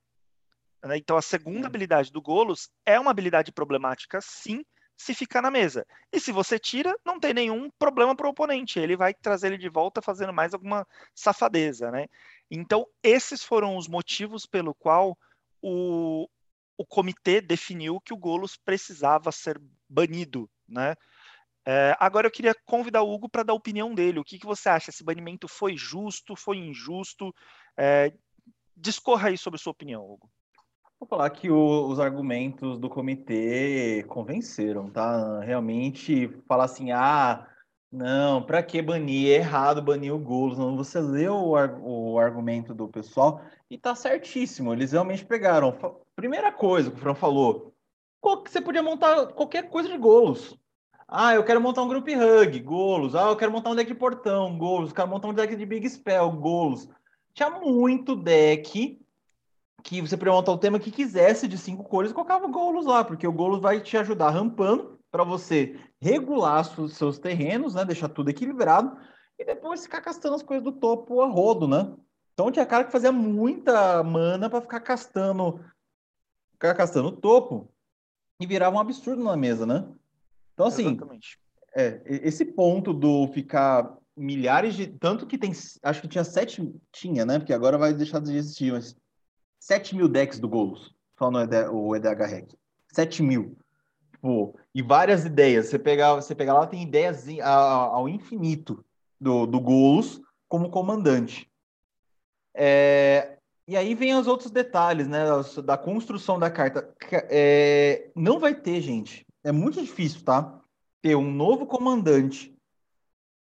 Né? 0.83 0.97
Então, 0.97 1.15
a 1.15 1.21
segunda 1.21 1.67
habilidade 1.67 2.11
do 2.11 2.23
Golos 2.23 2.71
é 2.83 2.99
uma 2.99 3.11
habilidade 3.11 3.51
problemática, 3.51 4.19
sim, 4.19 4.65
se 4.97 5.13
ficar 5.13 5.43
na 5.43 5.51
mesa. 5.51 5.85
E 6.11 6.19
se 6.19 6.31
você 6.31 6.57
tira, 6.57 6.97
não 7.05 7.19
tem 7.19 7.35
nenhum 7.35 7.69
problema 7.77 8.15
para 8.15 8.25
o 8.25 8.31
oponente. 8.31 8.79
Ele 8.79 8.97
vai 8.97 9.13
trazer 9.13 9.47
ele 9.47 9.59
de 9.59 9.69
volta 9.69 10.01
fazendo 10.01 10.33
mais 10.33 10.55
alguma 10.55 10.87
safadeza, 11.13 11.91
né? 11.91 12.07
Então, 12.49 12.87
esses 13.03 13.43
foram 13.43 13.77
os 13.77 13.87
motivos 13.87 14.47
pelo 14.47 14.73
qual 14.73 15.15
o, 15.61 16.27
o 16.77 16.85
comitê 16.85 17.41
definiu 17.41 17.99
que 17.99 18.13
o 18.13 18.17
Golos 18.17 18.55
precisava 18.55 19.31
ser 19.31 19.61
banido, 19.89 20.49
né? 20.67 20.95
É, 21.69 21.93
agora 21.99 22.27
eu 22.27 22.31
queria 22.31 22.55
convidar 22.65 23.01
o 23.01 23.13
Hugo 23.13 23.27
para 23.27 23.43
dar 23.43 23.51
a 23.51 23.55
opinião 23.55 23.93
dele. 23.93 24.19
O 24.19 24.23
que, 24.23 24.39
que 24.39 24.45
você 24.45 24.69
acha? 24.69 24.89
Esse 24.89 25.03
banimento 25.03 25.49
foi 25.49 25.75
justo? 25.75 26.33
Foi 26.33 26.57
injusto? 26.57 27.35
É, 27.75 28.13
discorra 28.73 29.27
aí 29.27 29.37
sobre 29.37 29.57
a 29.57 29.59
sua 29.59 29.71
opinião, 29.71 30.01
Hugo. 30.01 30.29
Vou 30.97 31.07
falar 31.07 31.29
que 31.29 31.51
o, 31.51 31.87
os 31.87 31.99
argumentos 31.99 32.79
do 32.79 32.89
comitê 32.89 34.03
convenceram, 34.07 34.89
tá? 34.89 35.41
Realmente 35.41 36.29
falar 36.47 36.63
assim, 36.63 36.91
ah, 36.91 37.45
não, 37.97 38.43
para 38.43 38.61
que 38.61 38.81
banir? 38.81 39.31
É 39.31 39.35
errado 39.37 39.81
banir 39.81 40.13
o 40.13 40.19
Golos. 40.19 40.57
Não, 40.57 40.77
você 40.77 40.99
leu 40.99 41.33
o, 41.33 42.13
o 42.13 42.19
argumento 42.19 42.73
do 42.73 42.87
pessoal 42.87 43.41
e 43.69 43.77
tá 43.77 43.95
certíssimo. 43.95 44.71
Eles 44.71 44.91
realmente 44.91 45.25
pegaram. 45.25 45.75
Primeira 46.15 46.51
coisa 46.51 46.91
que 46.91 46.97
o 46.97 46.99
Fran 46.99 47.15
falou, 47.15 47.73
você 48.21 48.61
podia 48.61 48.83
montar 48.83 49.27
qualquer 49.27 49.69
coisa 49.69 49.89
de 49.89 49.97
Golos. 49.97 50.55
Ah, 51.07 51.33
eu 51.33 51.43
quero 51.43 51.59
montar 51.59 51.81
um 51.81 51.87
group 51.87 52.07
hug, 52.07 52.59
Golos. 52.59 53.15
Ah, 53.15 53.29
eu 53.29 53.35
quero 53.35 53.51
montar 53.51 53.71
um 53.71 53.75
deck 53.75 53.87
de 53.87 53.97
portão, 53.97 54.57
Golos. 54.57 54.93
Quero 54.93 55.07
montar 55.07 55.29
um 55.29 55.33
deck 55.33 55.55
de 55.55 55.65
Big 55.65 55.89
Spell, 55.89 56.31
Golos. 56.31 56.87
Tinha 57.33 57.49
muito 57.49 58.15
deck 58.15 58.99
que 59.81 60.01
você 60.01 60.15
podia 60.17 60.33
montar 60.33 60.51
o 60.51 60.57
tema 60.57 60.79
que 60.79 60.91
quisesse 60.91 61.47
de 61.47 61.57
cinco 61.57 61.83
cores 61.83 62.11
e 62.11 62.13
colocava 62.13 62.47
Golos 62.47 62.85
lá, 62.85 63.03
porque 63.03 63.27
o 63.27 63.31
Golos 63.31 63.61
vai 63.61 63.79
te 63.79 63.97
ajudar 63.97 64.29
rampando 64.29 64.96
para 65.11 65.23
você 65.23 65.79
regular 66.01 66.61
os 66.79 66.95
seus 66.95 67.17
terrenos, 67.19 67.73
né? 67.73 67.85
Deixar 67.85 68.09
tudo 68.09 68.29
equilibrado 68.29 68.97
e 69.39 69.45
depois 69.45 69.83
ficar 69.83 70.01
castando 70.01 70.35
as 70.35 70.43
coisas 70.43 70.63
do 70.63 70.71
topo 70.71 71.21
a 71.21 71.27
rodo, 71.27 71.67
né? 71.67 71.95
Então 72.33 72.51
tinha 72.51 72.65
cara 72.65 72.83
que 72.83 72.91
fazia 72.91 73.11
muita 73.11 74.03
mana 74.03 74.49
para 74.49 74.61
ficar 74.61 74.79
castando, 74.79 75.63
ficar 76.51 76.75
castando 76.75 77.09
o 77.09 77.15
topo 77.15 77.71
e 78.39 78.45
virava 78.45 78.75
um 78.75 78.79
absurdo 78.79 79.23
na 79.23 79.35
mesa, 79.35 79.65
né? 79.65 79.87
Então 80.53 80.67
assim, 80.67 80.87
Exatamente. 80.87 81.39
é, 81.75 82.01
esse 82.05 82.45
ponto 82.45 82.93
do 82.93 83.27
ficar 83.29 83.97
milhares 84.15 84.75
de 84.75 84.87
tanto 84.87 85.27
que 85.27 85.37
tem, 85.37 85.51
acho 85.83 86.01
que 86.01 86.07
tinha 86.07 86.23
sete, 86.23 86.73
tinha, 86.91 87.25
né? 87.25 87.39
Porque 87.39 87.53
agora 87.53 87.77
vai 87.77 87.93
deixar 87.93 88.19
de 88.19 88.35
existir, 88.35 88.71
mas 88.71 88.95
7 89.59 89.95
mil 89.95 90.07
decks 90.07 90.39
do 90.39 90.47
Golos, 90.47 90.95
só 91.17 91.29
no 91.29 91.41
ED, 91.41 91.67
o 91.69 91.95
EDH 91.95 92.21
Hack. 92.21 92.53
7 92.93 93.21
mil. 93.21 93.57
Tipo, 94.17 94.59
e 94.73 94.81
várias 94.81 95.25
ideias. 95.25 95.67
Você 95.67 95.77
pegar, 95.77 96.15
você 96.15 96.33
pegar 96.33 96.53
lá, 96.53 96.67
tem 96.67 96.81
ideias 96.81 97.25
ao 97.41 98.09
infinito 98.09 98.83
do, 99.19 99.45
do 99.45 99.59
Golos 99.59 100.19
como 100.47 100.71
comandante. 100.71 101.49
É, 102.53 103.37
e 103.67 103.77
aí 103.77 103.93
vem 103.93 104.15
os 104.15 104.27
outros 104.27 104.49
detalhes, 104.49 105.07
né? 105.07 105.25
Da 105.63 105.77
construção 105.77 106.39
da 106.39 106.49
carta. 106.49 106.93
É, 107.29 108.09
não 108.15 108.39
vai 108.39 108.55
ter, 108.55 108.81
gente. 108.81 109.25
É 109.43 109.51
muito 109.51 109.79
difícil, 109.79 110.23
tá? 110.23 110.59
Ter 111.01 111.15
um 111.15 111.31
novo 111.31 111.67
comandante 111.67 112.55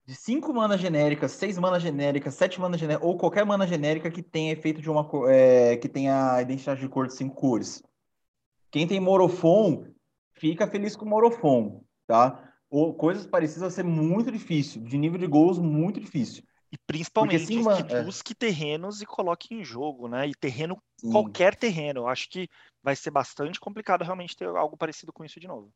de 0.04 0.14
5 0.14 0.52
mana 0.52 0.76
genéricas, 0.76 1.32
6 1.32 1.56
mana 1.58 1.78
genéricas, 1.78 2.34
7 2.34 2.60
mana 2.60 2.76
genéricas, 2.76 3.08
ou 3.08 3.16
qualquer 3.16 3.46
mana 3.46 3.66
genérica 3.66 4.10
que 4.10 4.22
tenha 4.22 4.52
efeito 4.52 4.82
de 4.82 4.90
uma 4.90 5.08
é, 5.30 5.76
que 5.76 5.88
tenha 5.88 6.42
identidade 6.42 6.80
de 6.80 6.88
cor 6.88 7.06
de 7.06 7.14
5 7.14 7.34
cores. 7.34 7.82
Quem 8.70 8.86
tem 8.86 8.98
Morofon, 8.98 9.86
fica 10.34 10.66
feliz 10.66 10.94
com 10.94 11.04
Morofon, 11.04 11.82
tá? 12.06 12.52
Ou 12.70 12.94
coisas 12.94 13.26
parecidas 13.26 13.62
vai 13.62 13.70
ser 13.70 13.84
muito 13.84 14.30
difícil, 14.30 14.82
de 14.82 14.98
nível 14.98 15.18
de 15.18 15.26
gols 15.26 15.58
muito 15.58 16.00
difícil. 16.00 16.42
E 16.72 16.78
principalmente 16.88 17.46
sim, 17.46 17.62
que 17.62 17.94
é. 17.94 18.02
busque 18.02 18.34
terrenos 18.34 19.00
e 19.00 19.06
coloque 19.06 19.54
em 19.54 19.62
jogo, 19.62 20.08
né? 20.08 20.26
E 20.26 20.34
terreno, 20.34 20.76
sim. 20.98 21.08
qualquer 21.08 21.54
terreno. 21.54 22.00
Eu 22.00 22.08
acho 22.08 22.28
que 22.28 22.48
vai 22.82 22.96
ser 22.96 23.12
bastante 23.12 23.60
complicado 23.60 24.02
realmente 24.02 24.36
ter 24.36 24.48
algo 24.48 24.76
parecido 24.76 25.12
com 25.12 25.24
isso 25.24 25.38
de 25.38 25.46
novo. 25.46 25.70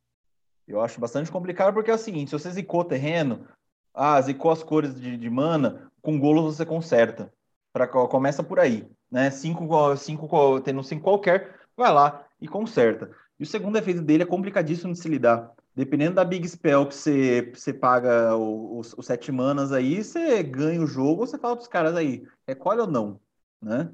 Eu 0.67 0.81
acho 0.81 1.01
bastante 1.01 1.31
complicado 1.31 1.73
porque 1.73 1.91
é 1.91 1.95
o 1.95 1.99
seguinte: 1.99 2.31
se 2.31 2.39
você 2.39 2.51
zicou 2.51 2.85
terreno, 2.85 3.47
ah, 3.95 4.21
zicou 4.21 4.51
as 4.51 4.65
cores 4.65 5.01
de, 5.01 5.17
de 5.17 5.31
mana, 5.31 5.89
com 6.03 6.19
golos 6.19 6.57
você 6.57 6.67
conserta. 6.67 7.33
Pra, 7.73 7.87
começa 7.87 8.43
por 8.43 8.59
aí, 8.59 8.91
né? 9.09 9.31
Cinco, 9.31 9.97
cinco, 9.97 10.61
tendo 10.63 10.83
cinco 10.83 11.05
qualquer, 11.05 11.61
vai 11.77 11.93
lá 11.93 12.27
e 12.41 12.49
conserta. 12.49 13.15
E 13.39 13.45
o 13.45 13.47
segundo 13.47 13.77
efeito 13.77 14.03
dele 14.03 14.25
é 14.25 14.27
complicadíssimo 14.27 14.93
de 14.93 14.99
se 14.99 15.09
lidar. 15.09 15.53
Dependendo 15.75 16.17
da 16.17 16.25
Big 16.25 16.47
Spell 16.49 16.87
que 16.87 16.95
você, 16.95 17.53
você 17.55 17.73
paga 17.73 18.37
os, 18.37 18.95
os 18.99 19.07
sete 19.07 19.31
manas 19.31 19.71
aí, 19.71 20.03
você 20.03 20.43
ganha 20.43 20.83
o 20.83 20.87
jogo, 20.87 21.25
você 21.25 21.39
fala 21.39 21.55
para 21.55 21.63
os 21.63 21.69
caras 21.69 21.95
aí, 21.95 22.25
recolhe 22.47 22.81
ou 22.81 22.87
não, 22.89 23.21
né? 23.63 23.89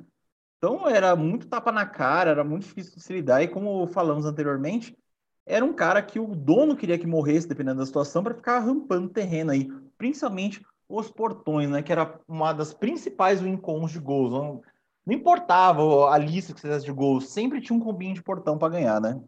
Então 0.56 0.88
era 0.88 1.14
muito 1.14 1.46
tapa 1.46 1.70
na 1.70 1.84
cara, 1.84 2.30
era 2.30 2.42
muito 2.42 2.62
difícil 2.62 2.94
de 2.94 3.02
se 3.02 3.12
lidar, 3.12 3.42
e 3.42 3.48
como 3.48 3.86
falamos 3.88 4.24
anteriormente, 4.24 4.96
era 5.44 5.62
um 5.62 5.74
cara 5.74 6.00
que 6.00 6.18
o 6.18 6.34
dono 6.34 6.74
queria 6.74 6.98
que 6.98 7.06
morresse, 7.06 7.46
dependendo 7.46 7.80
da 7.80 7.86
situação, 7.86 8.24
para 8.24 8.34
ficar 8.34 8.60
rampando 8.60 9.10
terreno 9.10 9.50
aí, 9.50 9.68
principalmente 9.98 10.64
os 10.88 11.10
portões, 11.10 11.68
né? 11.68 11.82
Que 11.82 11.92
era 11.92 12.18
uma 12.26 12.54
das 12.54 12.72
principais 12.72 13.42
wincons 13.42 13.92
de 13.92 13.98
gols. 13.98 14.32
Não, 14.32 14.62
não 15.04 15.14
importava 15.14 16.10
a 16.10 16.16
lista 16.16 16.54
que 16.54 16.60
você 16.60 16.68
fizesse 16.68 16.86
de 16.86 16.92
gols, 16.92 17.28
sempre 17.28 17.60
tinha 17.60 17.76
um 17.76 17.82
combinho 17.82 18.14
de 18.14 18.22
portão 18.22 18.56
para 18.56 18.72
ganhar, 18.72 19.02
né? 19.02 19.20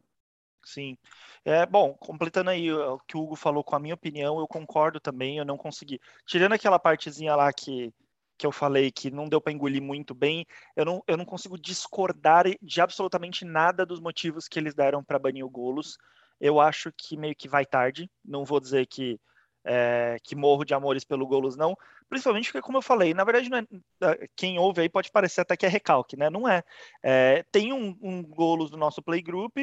Sim. 0.66 0.98
É, 1.44 1.64
bom, 1.64 1.94
completando 1.94 2.50
aí 2.50 2.72
o 2.72 2.98
que 3.06 3.16
o 3.16 3.20
Hugo 3.20 3.36
falou 3.36 3.62
com 3.62 3.76
a 3.76 3.78
minha 3.78 3.94
opinião, 3.94 4.40
eu 4.40 4.48
concordo 4.48 4.98
também, 4.98 5.38
eu 5.38 5.44
não 5.44 5.56
consegui. 5.56 6.00
Tirando 6.26 6.54
aquela 6.54 6.76
partezinha 6.76 7.36
lá 7.36 7.52
que, 7.52 7.94
que 8.36 8.44
eu 8.44 8.50
falei 8.50 8.90
que 8.90 9.08
não 9.08 9.28
deu 9.28 9.40
para 9.40 9.52
engolir 9.52 9.80
muito 9.80 10.12
bem, 10.12 10.44
eu 10.74 10.84
não, 10.84 11.04
eu 11.06 11.16
não 11.16 11.24
consigo 11.24 11.56
discordar 11.56 12.46
de 12.60 12.80
absolutamente 12.80 13.44
nada 13.44 13.86
dos 13.86 14.00
motivos 14.00 14.48
que 14.48 14.58
eles 14.58 14.74
deram 14.74 15.04
para 15.04 15.20
banir 15.20 15.44
o 15.46 15.50
Golos. 15.50 15.96
Eu 16.40 16.60
acho 16.60 16.92
que 16.98 17.16
meio 17.16 17.36
que 17.36 17.48
vai 17.48 17.64
tarde, 17.64 18.10
não 18.24 18.44
vou 18.44 18.58
dizer 18.58 18.86
que 18.86 19.20
é, 19.66 20.16
que 20.22 20.36
morro 20.36 20.64
de 20.64 20.72
amores 20.72 21.04
pelo 21.04 21.26
Golos, 21.26 21.56
não. 21.56 21.76
Principalmente 22.08 22.52
porque, 22.52 22.64
como 22.64 22.78
eu 22.78 22.82
falei, 22.82 23.12
na 23.12 23.24
verdade, 23.24 23.50
é, 23.52 24.06
é, 24.06 24.28
quem 24.36 24.58
ouve 24.58 24.80
aí 24.80 24.88
pode 24.88 25.10
parecer 25.10 25.40
até 25.40 25.56
que 25.56 25.66
é 25.66 25.68
recalque, 25.68 26.16
né? 26.16 26.30
Não 26.30 26.48
é. 26.48 26.62
é 27.02 27.44
tem 27.50 27.72
um, 27.72 27.96
um 28.00 28.22
Golos 28.22 28.70
do 28.70 28.76
nosso 28.76 29.02
playgroup 29.02 29.56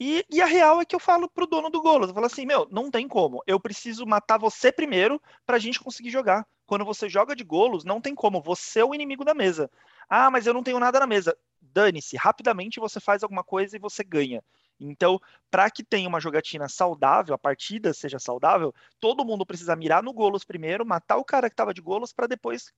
e, 0.00 0.26
e, 0.28 0.42
a 0.42 0.46
real 0.46 0.80
é 0.80 0.84
que 0.84 0.96
eu 0.96 0.98
falo 0.98 1.28
pro 1.28 1.46
dono 1.46 1.70
do 1.70 1.80
Golos, 1.80 2.08
eu 2.08 2.14
falo 2.14 2.26
assim, 2.26 2.44
meu, 2.44 2.66
não 2.72 2.90
tem 2.90 3.06
como. 3.06 3.40
Eu 3.46 3.60
preciso 3.60 4.04
matar 4.04 4.36
você 4.36 4.72
primeiro 4.72 5.22
pra 5.46 5.60
gente 5.60 5.78
conseguir 5.78 6.10
jogar. 6.10 6.44
Quando 6.66 6.84
você 6.84 7.08
joga 7.08 7.36
de 7.36 7.44
Golos, 7.44 7.84
não 7.84 8.00
tem 8.00 8.12
como. 8.12 8.42
Você 8.42 8.80
é 8.80 8.84
o 8.84 8.94
inimigo 8.94 9.24
da 9.24 9.32
mesa. 9.32 9.70
Ah, 10.08 10.28
mas 10.28 10.44
eu 10.44 10.54
não 10.54 10.62
tenho 10.62 10.80
nada 10.80 10.98
na 10.98 11.06
mesa. 11.06 11.36
Dane-se, 11.60 12.16
rapidamente 12.16 12.80
você 12.80 12.98
faz 12.98 13.22
alguma 13.22 13.44
coisa 13.44 13.76
e 13.76 13.78
você 13.78 14.02
ganha. 14.02 14.42
Então, 14.88 15.20
para 15.50 15.70
que 15.70 15.84
tenha 15.84 16.08
uma 16.08 16.20
jogatina 16.20 16.68
saudável, 16.68 17.34
a 17.34 17.38
partida 17.38 17.92
seja 17.92 18.18
saudável, 18.18 18.74
todo 18.98 19.24
mundo 19.24 19.46
precisa 19.46 19.76
mirar 19.76 20.02
no 20.02 20.12
Golos 20.12 20.44
primeiro, 20.44 20.84
matar 20.84 21.16
o 21.16 21.24
cara 21.24 21.48
que 21.48 21.54
estava 21.54 21.74
de 21.74 21.80
Golos 21.80 22.12
para 22.12 22.26
depois 22.26 22.72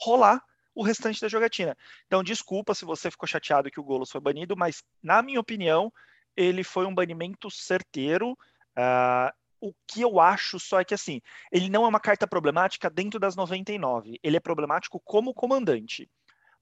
rolar 0.00 0.42
o 0.74 0.82
restante 0.82 1.20
da 1.20 1.28
jogatina. 1.28 1.76
Então, 2.06 2.22
desculpa 2.22 2.74
se 2.74 2.84
você 2.84 3.10
ficou 3.10 3.26
chateado 3.26 3.70
que 3.70 3.80
o 3.80 3.84
Golos 3.84 4.10
foi 4.10 4.20
banido, 4.20 4.56
mas 4.56 4.84
na 5.02 5.22
minha 5.22 5.40
opinião, 5.40 5.92
ele 6.36 6.62
foi 6.62 6.86
um 6.86 6.94
banimento 6.94 7.50
certeiro. 7.50 8.32
Uh, 8.76 9.32
o 9.58 9.72
que 9.86 10.02
eu 10.02 10.20
acho 10.20 10.60
só 10.60 10.80
é 10.80 10.84
que 10.84 10.92
assim, 10.92 11.22
ele 11.50 11.70
não 11.70 11.84
é 11.84 11.88
uma 11.88 11.98
carta 11.98 12.26
problemática 12.26 12.90
dentro 12.90 13.18
das 13.18 13.34
99. 13.34 14.20
Ele 14.22 14.36
é 14.36 14.40
problemático 14.40 15.00
como 15.00 15.32
comandante. 15.32 16.10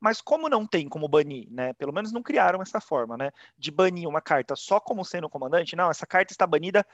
Mas 0.04 0.20
como 0.20 0.50
não 0.50 0.66
tem 0.66 0.87
como 0.87 1.08
banir, 1.08 1.49
né? 1.50 1.73
Pelo 1.73 1.90
menos 1.90 2.12
não 2.12 2.23
criaram 2.23 2.61
essa 2.61 2.78
forma, 2.78 3.16
né? 3.16 3.30
De 3.56 3.70
banir 3.70 4.06
uma 4.06 4.20
carta 4.20 4.54
só 4.54 4.78
como 4.78 5.02
sendo 5.02 5.30
comandante. 5.30 5.75
Não, 5.75 5.90
essa 5.90 6.06
carta 6.06 6.30
está 6.30 6.46
banida 6.46 6.87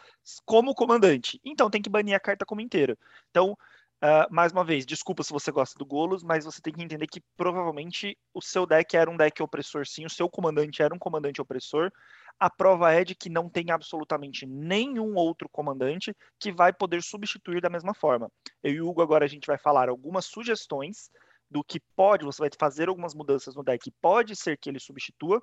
como 0.44 0.72
comandante. 0.76 1.40
Então 1.44 1.68
tem 1.68 1.82
que 1.82 1.90
banir 1.90 2.14
a 2.14 2.20
carta 2.20 2.46
como 2.46 2.60
inteira. 2.60 2.96
Então, 3.28 3.50
uh, 3.50 4.32
mais 4.32 4.52
uma 4.52 4.62
vez, 4.62 4.86
desculpa 4.86 5.24
se 5.24 5.32
você 5.32 5.50
gosta 5.50 5.76
do 5.76 5.84
Golos, 5.84 6.22
mas 6.22 6.44
você 6.44 6.62
tem 6.62 6.72
que 6.72 6.84
entender 6.84 7.08
que 7.08 7.20
provavelmente 7.36 8.16
o 8.32 8.40
seu 8.40 8.64
deck 8.64 8.96
era 8.96 9.10
um 9.10 9.16
deck 9.16 9.42
opressor, 9.42 9.84
sim. 9.88 10.06
O 10.06 10.10
seu 10.10 10.30
comandante 10.30 10.80
era 10.80 10.94
um 10.94 10.98
comandante 10.98 11.42
opressor. 11.42 11.90
A 12.38 12.48
prova 12.48 12.92
é 12.92 13.04
de 13.04 13.16
que 13.16 13.28
não 13.28 13.48
tem 13.48 13.72
absolutamente 13.72 14.46
nenhum 14.46 15.16
outro 15.16 15.48
comandante 15.48 16.14
que 16.38 16.52
vai 16.52 16.72
poder 16.72 17.02
substituir 17.02 17.60
da 17.60 17.68
mesma 17.68 17.92
forma. 17.92 18.30
Eu 18.62 18.72
e 18.72 18.80
o 18.80 18.88
Hugo 18.88 19.02
agora 19.02 19.24
a 19.24 19.28
gente 19.28 19.48
vai 19.48 19.58
falar 19.58 19.88
algumas 19.88 20.26
sugestões 20.26 21.10
do 21.50 21.64
que 21.64 21.80
pode, 21.96 22.24
você 22.24 22.40
vai 22.40 22.50
fazer 22.58 22.88
algumas 22.88 23.14
mudanças 23.14 23.54
no 23.56 23.62
deck, 23.62 23.90
pode 24.00 24.36
ser 24.36 24.56
que 24.56 24.70
ele 24.70 24.78
substitua, 24.78 25.42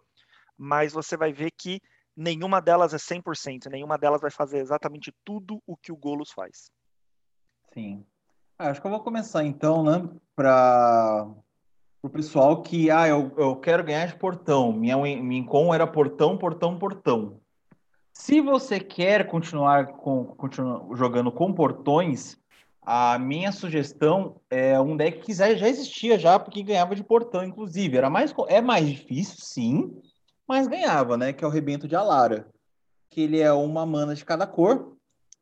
mas 0.57 0.93
você 0.93 1.17
vai 1.17 1.33
ver 1.33 1.51
que 1.51 1.81
nenhuma 2.15 2.61
delas 2.61 2.93
é 2.93 2.97
100%, 2.97 3.69
nenhuma 3.69 3.97
delas 3.97 4.21
vai 4.21 4.31
fazer 4.31 4.59
exatamente 4.59 5.13
tudo 5.25 5.61
o 5.67 5.75
que 5.75 5.91
o 5.91 5.97
Golos 5.97 6.31
faz. 6.31 6.71
Sim. 7.73 8.05
Ah, 8.57 8.69
acho 8.69 8.81
que 8.81 8.87
eu 8.87 8.91
vou 8.91 9.01
começar 9.01 9.43
então, 9.43 9.83
né, 9.83 10.09
para 10.35 11.27
o 12.01 12.09
pessoal 12.09 12.63
que, 12.63 12.89
ah, 12.89 13.07
eu, 13.07 13.31
eu 13.37 13.55
quero 13.57 13.83
ganhar 13.83 14.07
de 14.07 14.15
portão, 14.15 14.71
minha, 14.71 14.97
minha 14.97 15.41
incom 15.41 15.73
era 15.73 15.85
portão, 15.85 16.37
portão, 16.37 16.79
portão. 16.79 17.39
Se 18.13 18.41
você 18.41 18.79
quer 18.79 19.27
continuar, 19.27 19.93
com, 19.93 20.25
continuar 20.25 20.95
jogando 20.95 21.31
com 21.31 21.53
portões, 21.53 22.35
a 22.89 23.19
minha 23.19 23.51
sugestão 23.51 24.39
é 24.49 24.79
um 24.79 24.95
deck 24.95 25.19
que 25.19 25.33
já 25.33 25.49
existia 25.49 26.17
já, 26.17 26.39
porque 26.39 26.63
ganhava 26.63 26.95
de 26.95 27.03
portão, 27.03 27.43
inclusive. 27.43 27.97
Era 27.97 28.09
mais, 28.09 28.33
é 28.47 28.61
mais 28.61 28.87
difícil, 28.87 29.35
sim, 29.41 30.01
mas 30.47 30.69
ganhava, 30.69 31.17
né? 31.17 31.33
Que 31.33 31.43
é 31.43 31.47
o 31.47 31.51
Rebento 31.51 31.85
de 31.85 31.97
Alara. 31.97 32.47
Que 33.09 33.19
ele 33.19 33.41
é 33.41 33.51
uma 33.51 33.85
mana 33.85 34.15
de 34.15 34.23
cada 34.23 34.47
cor, 34.47 34.95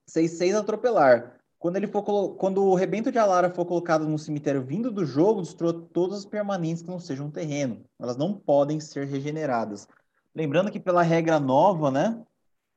6-6 0.09 0.57
atropelar. 0.57 1.35
Quando, 1.59 1.75
ele 1.75 1.85
for, 1.85 2.01
quando 2.35 2.63
o 2.63 2.73
Rebento 2.73 3.11
de 3.11 3.19
Alara 3.19 3.51
for 3.51 3.63
colocado 3.63 4.07
no 4.07 4.17
cemitério 4.17 4.63
vindo 4.63 4.89
do 4.89 5.05
jogo, 5.05 5.43
destrua 5.43 5.71
todas 5.93 6.17
as 6.17 6.25
permanentes 6.25 6.81
que 6.81 6.89
não 6.89 6.99
sejam 6.99 7.29
terreno. 7.29 7.85
Elas 7.99 8.17
não 8.17 8.33
podem 8.33 8.79
ser 8.79 9.05
regeneradas. 9.05 9.87
Lembrando 10.33 10.71
que 10.71 10.79
pela 10.79 11.03
regra 11.03 11.39
nova, 11.39 11.91
né? 11.91 12.19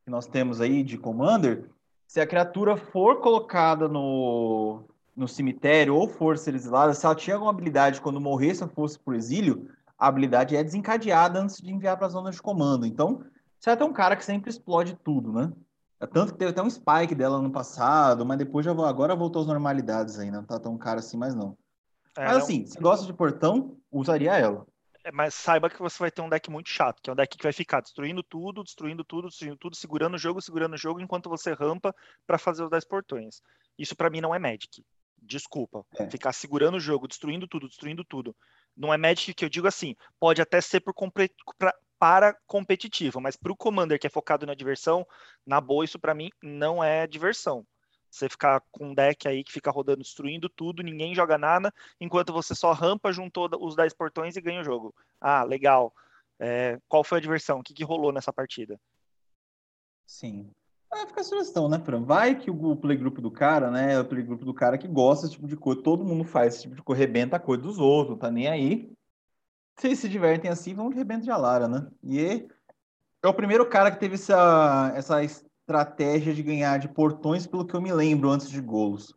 Que 0.04 0.10
nós 0.10 0.26
temos 0.26 0.60
aí 0.60 0.82
de 0.82 0.98
Commander, 0.98 1.70
se 2.08 2.20
a 2.20 2.26
criatura 2.26 2.74
for 2.74 3.20
colocada 3.20 3.86
no, 3.86 4.82
no 5.14 5.28
cemitério 5.28 5.94
ou 5.94 6.08
for 6.08 6.38
ser 6.38 6.54
exilada, 6.54 6.94
se 6.94 7.04
ela 7.04 7.14
tinha 7.14 7.36
alguma 7.36 7.52
habilidade 7.52 8.00
quando 8.00 8.18
morresse 8.18 8.64
ou 8.64 8.68
fosse 8.70 8.98
por 8.98 9.14
exílio, 9.14 9.68
a 9.98 10.08
habilidade 10.08 10.56
é 10.56 10.64
desencadeada 10.64 11.38
antes 11.38 11.60
de 11.60 11.70
enviar 11.70 11.98
para 11.98 12.06
a 12.06 12.10
zona 12.10 12.30
de 12.30 12.40
comando. 12.40 12.86
Então, 12.86 13.22
você 13.60 13.70
é 13.70 13.84
um 13.84 13.92
cara 13.92 14.16
que 14.16 14.24
sempre 14.24 14.48
explode 14.48 14.98
tudo, 15.04 15.32
né? 15.32 15.52
É 16.00 16.06
tanto 16.06 16.32
que 16.32 16.38
teve 16.38 16.52
até 16.52 16.62
um 16.62 16.70
spike 16.70 17.14
dela 17.14 17.42
no 17.42 17.50
passado, 17.50 18.24
mas 18.24 18.38
depois 18.38 18.64
já 18.64 18.72
agora 18.72 19.14
voltou 19.14 19.42
às 19.42 19.48
normalidades 19.48 20.18
ainda. 20.18 20.38
Não 20.38 20.44
tá 20.44 20.58
tão 20.58 20.78
cara 20.78 21.00
assim 21.00 21.18
mais 21.18 21.34
não. 21.34 21.58
É, 22.16 22.24
mas 22.24 22.32
não... 22.32 22.42
assim, 22.42 22.64
se 22.64 22.80
gosta 22.80 23.04
de 23.04 23.12
portão, 23.12 23.76
usaria 23.92 24.34
ela. 24.34 24.66
É, 25.08 25.12
mas 25.12 25.34
saiba 25.34 25.70
que 25.70 25.78
você 25.78 25.98
vai 25.98 26.10
ter 26.10 26.20
um 26.20 26.28
deck 26.28 26.50
muito 26.50 26.68
chato, 26.68 27.00
que 27.02 27.08
é 27.08 27.12
um 27.12 27.16
deck 27.16 27.36
que 27.36 27.42
vai 27.42 27.52
ficar 27.52 27.80
destruindo 27.80 28.22
tudo, 28.22 28.62
destruindo 28.62 29.02
tudo, 29.02 29.28
destruindo 29.28 29.56
tudo, 29.56 29.74
segurando 29.74 30.14
o 30.14 30.18
jogo, 30.18 30.40
segurando 30.40 30.74
o 30.74 30.78
jogo, 30.78 31.00
enquanto 31.00 31.28
você 31.28 31.52
rampa 31.52 31.94
para 32.26 32.38
fazer 32.38 32.62
os 32.62 32.70
10 32.70 32.84
portões. 32.84 33.40
Isso 33.78 33.96
para 33.96 34.10
mim 34.10 34.20
não 34.20 34.34
é 34.34 34.38
Magic. 34.38 34.84
Desculpa. 35.20 35.84
É. 35.98 36.08
Ficar 36.10 36.32
segurando 36.32 36.76
o 36.76 36.80
jogo, 36.80 37.08
destruindo 37.08 37.48
tudo, 37.48 37.68
destruindo 37.68 38.04
tudo. 38.04 38.36
Não 38.76 38.92
é 38.92 38.98
Magic 38.98 39.34
que 39.34 39.44
eu 39.44 39.48
digo 39.48 39.66
assim. 39.66 39.96
Pode 40.20 40.42
até 40.42 40.60
ser 40.60 40.80
por 40.80 40.94
pra, 41.58 41.74
para 41.98 42.36
competitivo, 42.46 43.20
mas 43.20 43.34
para 43.34 43.52
o 43.52 43.56
Commander 43.56 43.98
que 43.98 44.06
é 44.06 44.10
focado 44.10 44.46
na 44.46 44.54
diversão, 44.54 45.06
na 45.46 45.60
boa, 45.60 45.84
isso 45.84 45.98
para 45.98 46.14
mim 46.14 46.30
não 46.42 46.84
é 46.84 47.06
diversão. 47.06 47.66
Você 48.10 48.28
ficar 48.28 48.62
com 48.70 48.88
um 48.88 48.94
deck 48.94 49.28
aí 49.28 49.44
que 49.44 49.52
fica 49.52 49.70
rodando, 49.70 50.02
destruindo 50.02 50.48
tudo, 50.48 50.82
ninguém 50.82 51.14
joga 51.14 51.36
nada, 51.36 51.72
enquanto 52.00 52.32
você 52.32 52.54
só 52.54 52.72
rampa, 52.72 53.12
juntou 53.12 53.48
os 53.60 53.76
10 53.76 53.92
portões 53.92 54.36
e 54.36 54.40
ganha 54.40 54.60
o 54.60 54.64
jogo. 54.64 54.94
Ah, 55.20 55.44
legal. 55.44 55.94
É, 56.38 56.78
qual 56.88 57.04
foi 57.04 57.18
a 57.18 57.20
diversão? 57.20 57.60
O 57.60 57.62
que, 57.62 57.74
que 57.74 57.84
rolou 57.84 58.12
nessa 58.12 58.32
partida? 58.32 58.80
Sim. 60.06 60.50
Vai 60.90 61.06
ficar 61.06 61.20
a 61.20 61.24
sugestão, 61.24 61.68
né, 61.68 61.78
Fran? 61.78 62.02
Vai 62.02 62.34
que 62.34 62.50
o 62.50 62.76
playgroup 62.76 63.18
do 63.18 63.30
cara, 63.30 63.70
né, 63.70 63.94
é 63.94 64.00
o 64.00 64.04
playgroup 64.04 64.42
do 64.42 64.54
cara 64.54 64.78
que 64.78 64.88
gosta 64.88 65.26
desse 65.26 65.34
tipo 65.34 65.46
de 65.46 65.56
coisa, 65.56 65.82
todo 65.82 66.04
mundo 66.04 66.24
faz 66.24 66.54
esse 66.54 66.62
tipo 66.62 66.74
de 66.74 66.82
coisa, 66.82 67.00
rebenta 67.00 67.36
a 67.36 67.40
coisa 67.40 67.62
dos 67.62 67.78
outros, 67.78 68.18
tá 68.18 68.30
nem 68.30 68.48
aí. 68.48 68.90
Se 69.76 69.86
eles 69.86 69.98
se 69.98 70.08
divertem 70.08 70.50
assim, 70.50 70.74
vão 70.74 70.88
de 70.88 70.96
rebento 70.96 71.24
de 71.24 71.30
Alara, 71.30 71.68
né? 71.68 71.86
E 72.02 72.48
é 73.22 73.28
o 73.28 73.34
primeiro 73.34 73.68
cara 73.68 73.90
que 73.90 74.00
teve 74.00 74.14
essa, 74.14 74.92
essa 74.94 75.22
estratégia 75.68 76.32
de 76.32 76.42
ganhar 76.42 76.78
de 76.78 76.88
portões, 76.88 77.46
pelo 77.46 77.66
que 77.66 77.74
eu 77.74 77.80
me 77.80 77.92
lembro, 77.92 78.30
antes 78.30 78.48
de 78.48 78.60
gols. 78.60 79.14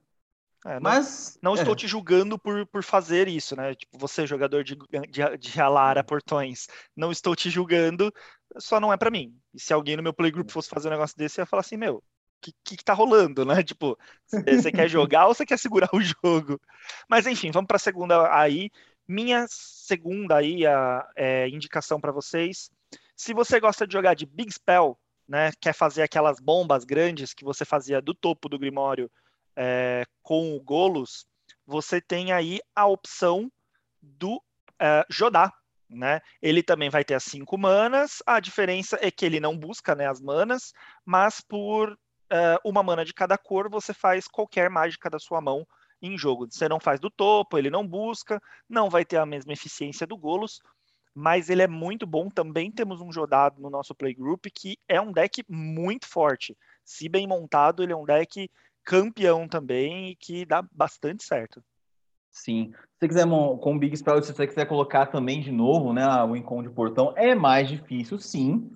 É, 0.66 0.74
não, 0.76 0.82
Mas 0.82 1.40
não 1.42 1.56
estou 1.56 1.74
é. 1.74 1.76
te 1.76 1.88
julgando 1.88 2.38
por, 2.38 2.68
por 2.68 2.84
fazer 2.84 3.28
isso, 3.28 3.56
né? 3.56 3.74
Tipo, 3.74 3.98
você, 3.98 4.28
jogador 4.28 4.64
de, 4.64 4.76
de, 5.10 5.38
de 5.38 5.62
Alara 5.62 6.04
portões, 6.04 6.68
não 6.96 7.12
estou 7.12 7.36
te 7.36 7.50
julgando, 7.50 8.14
só 8.58 8.80
não 8.80 8.92
é 8.92 8.98
para 8.98 9.10
mim. 9.10 9.36
E 9.54 9.60
se 9.60 9.74
alguém 9.74 9.96
no 9.96 10.04
meu 10.04 10.14
playgroup 10.14 10.52
fosse 10.52 10.70
fazer 10.70 10.90
um 10.90 10.92
negócio 10.92 11.18
desse, 11.18 11.40
eu 11.40 11.44
ia 11.44 11.48
falar 11.48 11.62
assim, 11.62 11.78
meu, 11.78 11.96
o 11.96 12.04
que, 12.42 12.54
que, 12.64 12.78
que 12.78 12.84
tá 12.84 12.94
rolando, 12.94 13.46
né? 13.46 13.56
Tipo, 13.64 13.98
você 14.28 14.72
quer 14.72 14.90
jogar 14.90 15.28
ou 15.28 15.34
você 15.34 15.46
quer 15.46 15.58
segurar 15.58 15.90
o 15.94 16.02
jogo? 16.02 16.60
Mas 17.10 17.26
enfim, 17.26 17.50
vamos 17.50 17.68
para 17.68 17.78
a 17.78 17.80
segunda 17.80 18.36
aí. 18.36 18.70
Minha 19.08 19.48
segunda 19.50 20.38
aí, 20.38 20.66
a 20.66 21.08
é, 21.16 21.50
indicação 21.50 22.00
para 22.00 22.12
vocês. 22.12 22.70
Se 23.16 23.34
você 23.34 23.60
gosta 23.60 23.88
de 23.88 23.94
jogar 23.94 24.14
de 24.14 24.26
Big 24.26 24.52
Spell, 24.54 24.98
né, 25.32 25.50
quer 25.62 25.74
fazer 25.74 26.02
aquelas 26.02 26.42
bombas 26.42 26.84
grandes 26.84 27.34
que 27.34 27.46
você 27.46 27.64
fazia 27.64 28.02
do 28.02 28.14
topo 28.14 28.50
do 28.50 28.60
Grimório 28.60 29.10
é, 29.56 30.04
com 30.22 30.54
o 30.54 30.60
Golos, 30.62 31.26
você 31.66 32.02
tem 32.02 32.34
aí 32.34 32.60
a 32.76 32.86
opção 32.86 33.50
do 34.02 34.44
é, 34.78 35.06
Jodá. 35.10 35.50
Né? 35.90 36.20
Ele 36.42 36.62
também 36.62 36.90
vai 36.90 37.06
ter 37.06 37.14
as 37.14 37.24
cinco 37.24 37.58
manas, 37.58 38.22
a 38.26 38.42
diferença 38.42 39.00
é 39.02 39.10
que 39.10 39.26
ele 39.26 39.40
não 39.40 39.58
busca 39.58 39.96
né, 39.96 40.06
as 40.06 40.20
manas, 40.20 40.74
mas 41.06 41.40
por 41.40 41.98
é, 42.30 42.58
uma 42.66 42.84
mana 42.84 43.06
de 43.06 43.14
cada 43.14 43.38
cor 43.38 43.70
você 43.70 43.94
faz 43.94 44.28
qualquer 44.28 44.70
mágica 44.70 45.10
da 45.10 45.18
sua 45.20 45.40
mão 45.40 45.66
em 46.02 46.18
jogo. 46.18 46.46
Você 46.50 46.68
não 46.68 46.80
faz 46.80 47.00
do 47.00 47.10
topo, 47.10 47.58
ele 47.58 47.70
não 47.70 47.88
busca, 47.88 48.42
não 48.68 48.90
vai 48.90 49.06
ter 49.06 49.16
a 49.16 49.26
mesma 49.26 49.54
eficiência 49.54 50.06
do 50.06 50.18
Golos, 50.18 50.60
mas 51.14 51.50
ele 51.50 51.62
é 51.62 51.68
muito 51.68 52.06
bom. 52.06 52.30
Também 52.30 52.72
temos 52.72 53.02
um 53.02 53.12
Jodado 53.12 53.62
no 53.62 53.70
nosso 53.70 53.94
playgroup 53.94 54.46
que 54.54 54.78
é 54.88 55.00
um 55.00 55.12
deck 55.12 55.44
muito 55.50 56.08
forte. 56.08 56.58
Se 56.84 57.08
bem 57.10 57.28
montado, 57.28 57.84
ele 57.84 57.94
é 57.94 57.96
um 57.96 58.06
deck 58.06 58.50
campeão 58.84 59.48
também 59.48 60.10
e 60.10 60.16
que 60.16 60.46
dá 60.46 60.62
bastante 60.72 61.24
certo. 61.24 61.64
Sim. 62.32 62.72
Se 62.72 63.00
você 63.00 63.08
quiser, 63.10 63.28
com 63.28 63.76
o 63.76 63.80
Big 63.80 63.96
Spell, 63.98 64.24
se 64.24 64.34
você 64.34 64.48
quiser 64.48 64.66
colocar 64.66 65.08
também 65.08 65.42
de 65.42 65.52
novo, 65.52 65.92
né, 65.92 66.06
o 66.24 66.36
Incon 66.36 66.64
de 66.64 66.70
portão, 66.70 67.14
é 67.18 67.36
mais 67.36 67.68
difícil, 67.68 68.18
sim. 68.18 68.72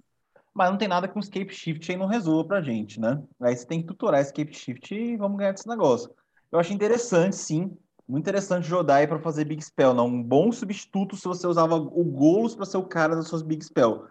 Mas 0.54 0.70
não 0.70 0.78
tem 0.78 0.88
nada 0.88 1.08
que 1.08 1.18
um 1.18 1.20
Escape 1.20 1.54
Shift 1.54 1.92
aí 1.92 1.98
não 1.98 2.06
resolva 2.06 2.48
pra 2.48 2.62
gente, 2.62 3.00
né? 3.00 3.22
Aí 3.42 3.56
você 3.56 3.66
tem 3.66 3.82
que 3.82 3.88
tutorar 3.88 4.22
Escape 4.22 4.54
Shift 4.54 4.94
e 4.94 5.18
vamos 5.18 5.38
ganhar 5.38 5.52
desse 5.52 5.68
negócio. 5.68 6.14
Eu 6.52 6.60
acho 6.60 6.74
interessante, 6.74 7.36
sim. 7.36 7.78
Muito 8.08 8.24
interessante 8.24 8.68
Jodai 8.68 9.08
para 9.08 9.20
fazer 9.20 9.46
Big 9.46 9.64
Spell, 9.64 9.94
não? 9.94 10.06
Um 10.06 10.24
bom 10.24 10.52
substituto 10.52 11.16
se 11.16 11.28
você 11.28 11.48
usava 11.48 11.76
o 11.76 12.04
Golos 12.04 12.56
para 12.56 12.66
ser 12.66 12.78
o 12.78 12.86
cara 12.86 13.16
das 13.16 13.28
suas 13.28 13.42
Big 13.42 13.64
Spell. 13.64 14.08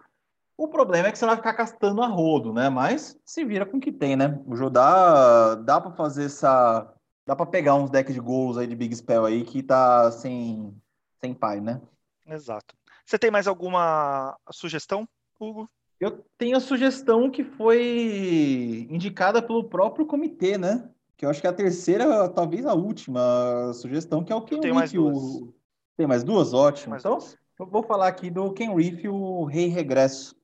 O 0.57 0.67
problema 0.67 1.07
é 1.07 1.11
que 1.11 1.17
você 1.17 1.25
vai 1.25 1.35
ficar 1.35 1.53
castando 1.53 2.01
a 2.01 2.07
rodo, 2.07 2.53
né? 2.53 2.69
Mas 2.69 3.17
se 3.25 3.43
vira 3.45 3.65
com 3.65 3.77
o 3.77 3.79
que 3.79 3.91
tem, 3.91 4.15
né? 4.15 4.41
O 4.45 4.55
Jodá 4.55 5.55
dá 5.55 5.79
para 5.79 5.91
fazer 5.91 6.25
essa. 6.25 6.93
Dá 7.25 7.35
para 7.35 7.45
pegar 7.45 7.75
uns 7.75 7.89
decks 7.89 8.13
de 8.13 8.19
gols 8.19 8.57
aí 8.57 8.67
de 8.67 8.75
Big 8.75 8.95
Spell 8.95 9.25
aí 9.25 9.43
que 9.43 9.63
tá 9.63 10.11
sem, 10.11 10.75
sem 11.19 11.33
pai, 11.33 11.59
né? 11.59 11.81
Exato. 12.25 12.75
Você 13.05 13.17
tem 13.17 13.31
mais 13.31 13.47
alguma 13.47 14.37
sugestão, 14.51 15.07
Hugo? 15.39 15.69
Eu 15.99 16.25
tenho 16.37 16.57
a 16.57 16.61
sugestão 16.61 17.29
que 17.29 17.43
foi 17.43 18.87
indicada 18.89 19.41
pelo 19.41 19.63
próprio 19.63 20.05
comitê, 20.05 20.57
né? 20.57 20.89
Que 21.17 21.25
eu 21.25 21.29
acho 21.29 21.41
que 21.41 21.47
é 21.47 21.49
a 21.49 21.53
terceira, 21.53 22.29
talvez 22.29 22.65
a 22.65 22.73
última 22.73 23.71
sugestão, 23.73 24.23
que 24.23 24.33
é 24.33 24.35
o 24.35 24.41
Ken 24.41 24.59
Tem 24.59 24.73
mais 24.73 24.91
duas. 24.91 25.17
O... 25.17 25.53
Tem 25.95 26.07
mais 26.07 26.23
duas? 26.23 26.53
Ótimo. 26.53 26.91
Mais 26.91 27.01
então, 27.01 27.17
duas. 27.17 27.37
eu 27.59 27.65
vou 27.65 27.83
falar 27.83 28.07
aqui 28.07 28.29
do 28.29 28.51
Ken 28.51 28.73
Reef, 28.75 29.05
o 29.05 29.45
Rei 29.45 29.67
Regresso. 29.67 30.35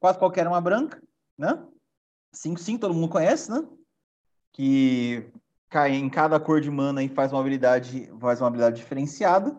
Quase 0.00 0.18
qualquer 0.18 0.46
uma 0.48 0.60
branca, 0.60 1.00
né? 1.38 1.62
5 2.32 2.58
sim, 2.58 2.78
todo 2.78 2.94
mundo 2.94 3.08
conhece, 3.08 3.50
né? 3.50 3.64
Que 4.52 5.30
cai 5.68 5.94
em 5.94 6.08
cada 6.10 6.40
cor 6.40 6.60
de 6.60 6.70
mana 6.70 7.02
e 7.02 7.08
faz 7.08 7.32
uma 7.32 7.40
habilidade, 7.40 8.10
faz 8.20 8.40
uma 8.40 8.48
habilidade 8.48 8.76
diferenciada. 8.76 9.56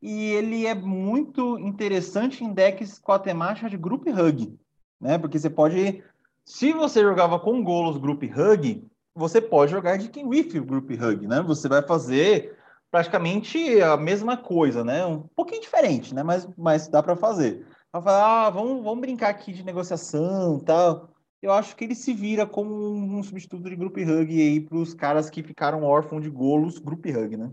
E 0.00 0.32
ele 0.32 0.66
é 0.66 0.74
muito 0.74 1.58
interessante 1.58 2.42
em 2.42 2.52
decks 2.52 2.98
com 2.98 3.12
a 3.12 3.18
temática 3.18 3.68
de 3.68 3.76
Group 3.76 4.06
Hug, 4.06 4.58
né? 5.00 5.18
Porque 5.18 5.38
você 5.38 5.50
pode, 5.50 6.02
se 6.44 6.72
você 6.72 7.02
jogava 7.02 7.38
com 7.38 7.62
Golos 7.62 7.98
Group 7.98 8.22
Hug, 8.22 8.86
você 9.14 9.40
pode 9.40 9.70
jogar 9.70 9.96
de 9.96 10.08
King 10.08 10.28
with 10.28 10.60
Group 10.60 10.90
Hug, 10.90 11.26
né? 11.26 11.40
Você 11.42 11.68
vai 11.68 11.82
fazer 11.82 12.58
praticamente 12.90 13.80
a 13.80 13.96
mesma 13.96 14.36
coisa, 14.36 14.84
né? 14.84 15.04
Um 15.06 15.22
pouquinho 15.22 15.62
diferente, 15.62 16.14
né? 16.14 16.22
Mas, 16.22 16.48
mas 16.56 16.88
dá 16.88 17.02
para 17.02 17.16
fazer. 17.16 17.66
Vai 17.92 18.02
falar, 18.02 18.46
ah, 18.46 18.50
vamos, 18.50 18.82
vamos 18.82 19.00
brincar 19.00 19.30
aqui 19.30 19.52
de 19.52 19.64
negociação 19.64 20.58
tal. 20.60 21.08
Eu 21.40 21.52
acho 21.52 21.76
que 21.76 21.84
ele 21.84 21.94
se 21.94 22.12
vira 22.14 22.46
como 22.46 22.74
um 22.94 23.22
substituto 23.22 23.68
de 23.68 23.76
Group 23.76 23.96
Hug 23.98 24.40
aí 24.40 24.60
para 24.60 24.78
os 24.78 24.94
caras 24.94 25.28
que 25.28 25.42
ficaram 25.42 25.84
órfãos 25.84 26.22
de 26.22 26.30
golos 26.30 26.78
Group 26.78 27.04
Hug, 27.06 27.36
né? 27.36 27.50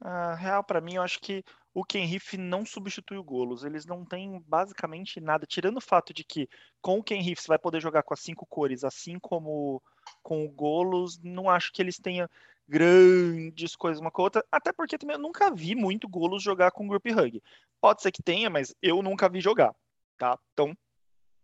Ah, 0.00 0.34
real, 0.34 0.62
para 0.62 0.80
mim, 0.80 0.94
eu 0.94 1.02
acho 1.02 1.20
que 1.20 1.42
o 1.74 1.84
Ken 1.84 2.04
Riff 2.04 2.36
não 2.36 2.64
substitui 2.64 3.18
o 3.18 3.24
Golos. 3.24 3.64
Eles 3.64 3.84
não 3.84 4.04
têm 4.04 4.42
basicamente 4.46 5.20
nada, 5.20 5.46
tirando 5.46 5.78
o 5.78 5.82
fato 5.82 6.12
de 6.14 6.24
que 6.24 6.48
com 6.80 6.98
o 6.98 7.02
Ken 7.02 7.20
Riff 7.20 7.42
você 7.42 7.48
vai 7.48 7.58
poder 7.58 7.80
jogar 7.80 8.02
com 8.02 8.14
as 8.14 8.20
cinco 8.20 8.46
cores, 8.46 8.84
assim 8.84 9.18
como 9.18 9.82
com 10.28 10.44
o 10.44 10.48
Golos, 10.50 11.18
não 11.22 11.48
acho 11.48 11.72
que 11.72 11.80
eles 11.80 11.96
tenham 11.96 12.28
grandes 12.68 13.74
coisas 13.74 13.98
uma 13.98 14.10
com 14.10 14.20
a 14.20 14.24
outra, 14.24 14.44
até 14.52 14.70
porque 14.74 14.98
também 14.98 15.16
eu 15.16 15.22
nunca 15.22 15.50
vi 15.50 15.74
muito 15.74 16.06
Golos 16.06 16.42
jogar 16.42 16.70
com 16.70 16.86
Group 16.86 17.06
Hug. 17.06 17.42
Pode 17.80 18.02
ser 18.02 18.12
que 18.12 18.22
tenha, 18.22 18.50
mas 18.50 18.74
eu 18.82 19.02
nunca 19.02 19.26
vi 19.26 19.40
jogar, 19.40 19.74
tá? 20.18 20.38
Então, 20.52 20.76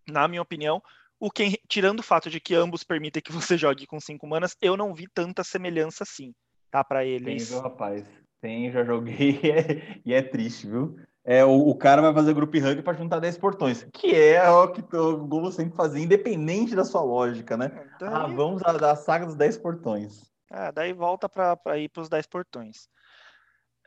na 0.07 0.29
minha 0.29 0.43
opinião, 0.43 0.83
o 1.19 1.31
Ken, 1.31 1.55
tirando 1.67 2.01
o 2.01 2.03
fato 2.03 2.29
de 2.29 2.39
que 2.39 2.55
ambos 2.55 2.85
permitem 2.85 3.23
que 3.23 3.33
você 3.33 3.57
jogue 3.57 3.87
com 3.87 3.99
cinco 3.99 4.27
manas, 4.27 4.55
eu 4.61 4.77
não 4.77 4.93
vi 4.93 5.09
tanta 5.15 5.43
semelhança 5.43 6.05
assim, 6.05 6.35
tá? 6.71 6.85
Para 6.85 7.07
eles. 7.07 7.49
Tem, 7.49 7.57
viu, 7.57 7.63
rapaz? 7.63 8.07
Tem, 8.43 8.71
já 8.71 8.85
joguei 8.85 9.41
e 9.43 9.49
é, 9.51 10.01
e 10.05 10.13
é 10.13 10.21
triste, 10.21 10.67
viu? 10.67 10.95
É, 11.27 11.43
o, 11.43 11.69
o, 11.69 11.75
cara 11.75 12.03
vai 12.03 12.13
fazer 12.13 12.35
group 12.35 12.55
hug 12.55 12.83
para 12.83 12.93
juntar 12.93 13.19
10 13.19 13.39
portões, 13.39 13.87
que 13.95 14.15
é 14.15 14.47
o 14.51 14.69
que 14.69 14.83
o 14.95 15.17
Google 15.17 15.51
sempre 15.51 15.75
fazia, 15.75 16.03
independente 16.03 16.77
da 16.77 16.85
sua 16.85 17.01
lógica, 17.01 17.57
né? 17.57 17.73
É, 17.75 17.99
daí... 17.99 18.09
Ah, 18.13 18.27
vamos 18.27 18.63
à, 18.63 18.95
saga 18.95 19.25
dos 19.25 19.35
10 19.35 19.57
portões. 19.57 20.31
É, 20.53 20.71
daí 20.71 20.93
volta 20.93 21.27
para 21.27 21.79
ir 21.79 21.89
para 21.89 22.03
os 22.03 22.11
10 22.11 22.27
portões. 22.27 22.89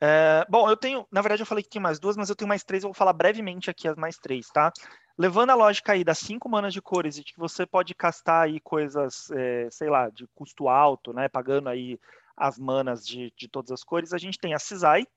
É, 0.02 0.46
bom, 0.50 0.68
eu 0.68 0.76
tenho, 0.76 1.08
na 1.12 1.22
verdade 1.22 1.42
eu 1.42 1.46
falei 1.46 1.64
que 1.64 1.70
tinha 1.70 1.82
mais 1.82 2.00
duas, 2.00 2.18
mas 2.18 2.30
eu 2.30 2.36
tenho 2.36 2.50
mais 2.50 2.64
três, 2.64 2.84
eu 2.84 2.90
vou 2.90 2.94
falar 2.94 3.14
brevemente 3.14 3.70
aqui 3.70 3.88
as 3.88 3.96
mais 3.96 4.18
três, 4.18 4.48
tá? 4.50 4.72
Levando 5.18 5.52
a 5.52 5.56
lógica 5.56 5.94
aí 5.94 6.04
das 6.04 6.20
cinco 6.20 6.50
manas 6.50 6.74
de 6.74 6.82
cores 6.82 7.18
e 7.18 7.24
de 7.24 7.34
que 7.34 7.40
você 7.40 7.66
pode 7.66 7.94
castar 7.96 8.46
aí 8.46 8.60
coisas, 8.60 9.30
é, 9.32 9.68
sei 9.72 9.90
lá, 9.90 10.10
de 10.10 10.28
custo 10.36 10.68
alto, 10.68 11.14
né? 11.14 11.28
Pagando 11.28 11.70
aí 11.70 12.00
as 12.36 12.58
manas 12.60 13.06
de, 13.06 13.32
de 13.36 13.48
todas 13.48 13.72
as 13.72 13.84
cores, 13.84 14.14
a 14.14 14.18
gente 14.20 14.38
tem 14.38 14.54
a 14.54 14.60
Cisai, 14.60 15.08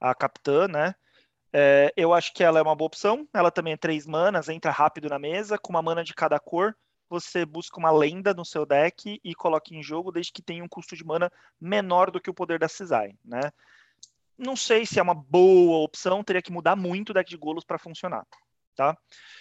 a 0.00 0.14
capitã, 0.14 0.68
né? 0.68 0.94
É, 1.52 1.92
eu 1.96 2.12
acho 2.12 2.34
que 2.34 2.44
ela 2.44 2.58
é 2.58 2.62
uma 2.62 2.76
boa 2.76 2.86
opção. 2.86 3.26
Ela 3.32 3.50
também 3.50 3.72
é 3.72 3.76
três 3.76 4.06
manas, 4.06 4.48
entra 4.48 4.70
rápido 4.70 5.08
na 5.08 5.18
mesa, 5.18 5.58
com 5.58 5.70
uma 5.70 5.82
mana 5.82 6.04
de 6.04 6.14
cada 6.14 6.38
cor. 6.38 6.76
Você 7.08 7.46
busca 7.46 7.78
uma 7.78 7.90
lenda 7.90 8.34
no 8.34 8.44
seu 8.44 8.66
deck 8.66 9.20
e 9.22 9.34
coloca 9.34 9.74
em 9.74 9.82
jogo, 9.82 10.10
desde 10.10 10.32
que 10.32 10.42
tenha 10.42 10.64
um 10.64 10.68
custo 10.68 10.96
de 10.96 11.04
mana 11.04 11.30
menor 11.60 12.10
do 12.10 12.20
que 12.20 12.28
o 12.28 12.34
poder 12.34 12.58
da 12.58 12.68
Cisai, 12.68 13.14
né? 13.24 13.40
Não 14.36 14.56
sei 14.56 14.84
se 14.84 14.98
é 14.98 15.02
uma 15.02 15.14
boa 15.14 15.78
opção, 15.78 16.22
teria 16.22 16.42
que 16.42 16.52
mudar 16.52 16.76
muito 16.76 17.10
o 17.10 17.14
deck 17.14 17.30
de 17.30 17.36
Golos 17.36 17.64
para 17.64 17.78
funcionar, 17.78 18.26
tá? 18.74 18.94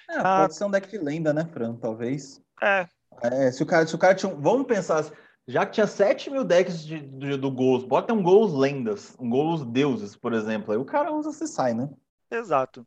É, 0.10 0.20
ah, 0.20 0.42
pode 0.42 0.56
ser 0.56 0.64
um 0.64 0.72
deck 0.72 0.88
de 0.88 0.98
lenda, 0.98 1.34
né, 1.34 1.46
Fran? 1.52 1.76
Talvez. 1.76 2.40
É. 2.62 2.88
é 3.24 3.52
se 3.52 3.62
o 3.62 3.66
cara, 3.66 3.86
se 3.86 3.96
o 3.96 3.98
cara 3.98 4.16
tinha, 4.16 4.34
vamos 4.34 4.68
pensar, 4.68 5.04
já 5.48 5.66
que 5.66 5.74
tinha 5.74 5.88
7 5.88 6.30
mil 6.30 6.44
decks 6.44 6.84
de, 6.84 7.00
de, 7.00 7.38
do 7.38 7.52
Gols, 7.52 7.84
bota 7.84 8.14
um 8.14 8.24
Gols 8.24 8.54
lendas, 8.54 9.16
um 9.20 9.30
Gols 9.30 9.64
deuses, 9.66 10.16
por 10.16 10.34
exemplo. 10.34 10.74
Aí 10.74 10.78
o 10.78 10.86
cara 10.86 11.12
usa 11.14 11.32
se 11.32 11.48
sai, 11.48 11.74
né? 11.74 11.90
Exato. 12.32 12.86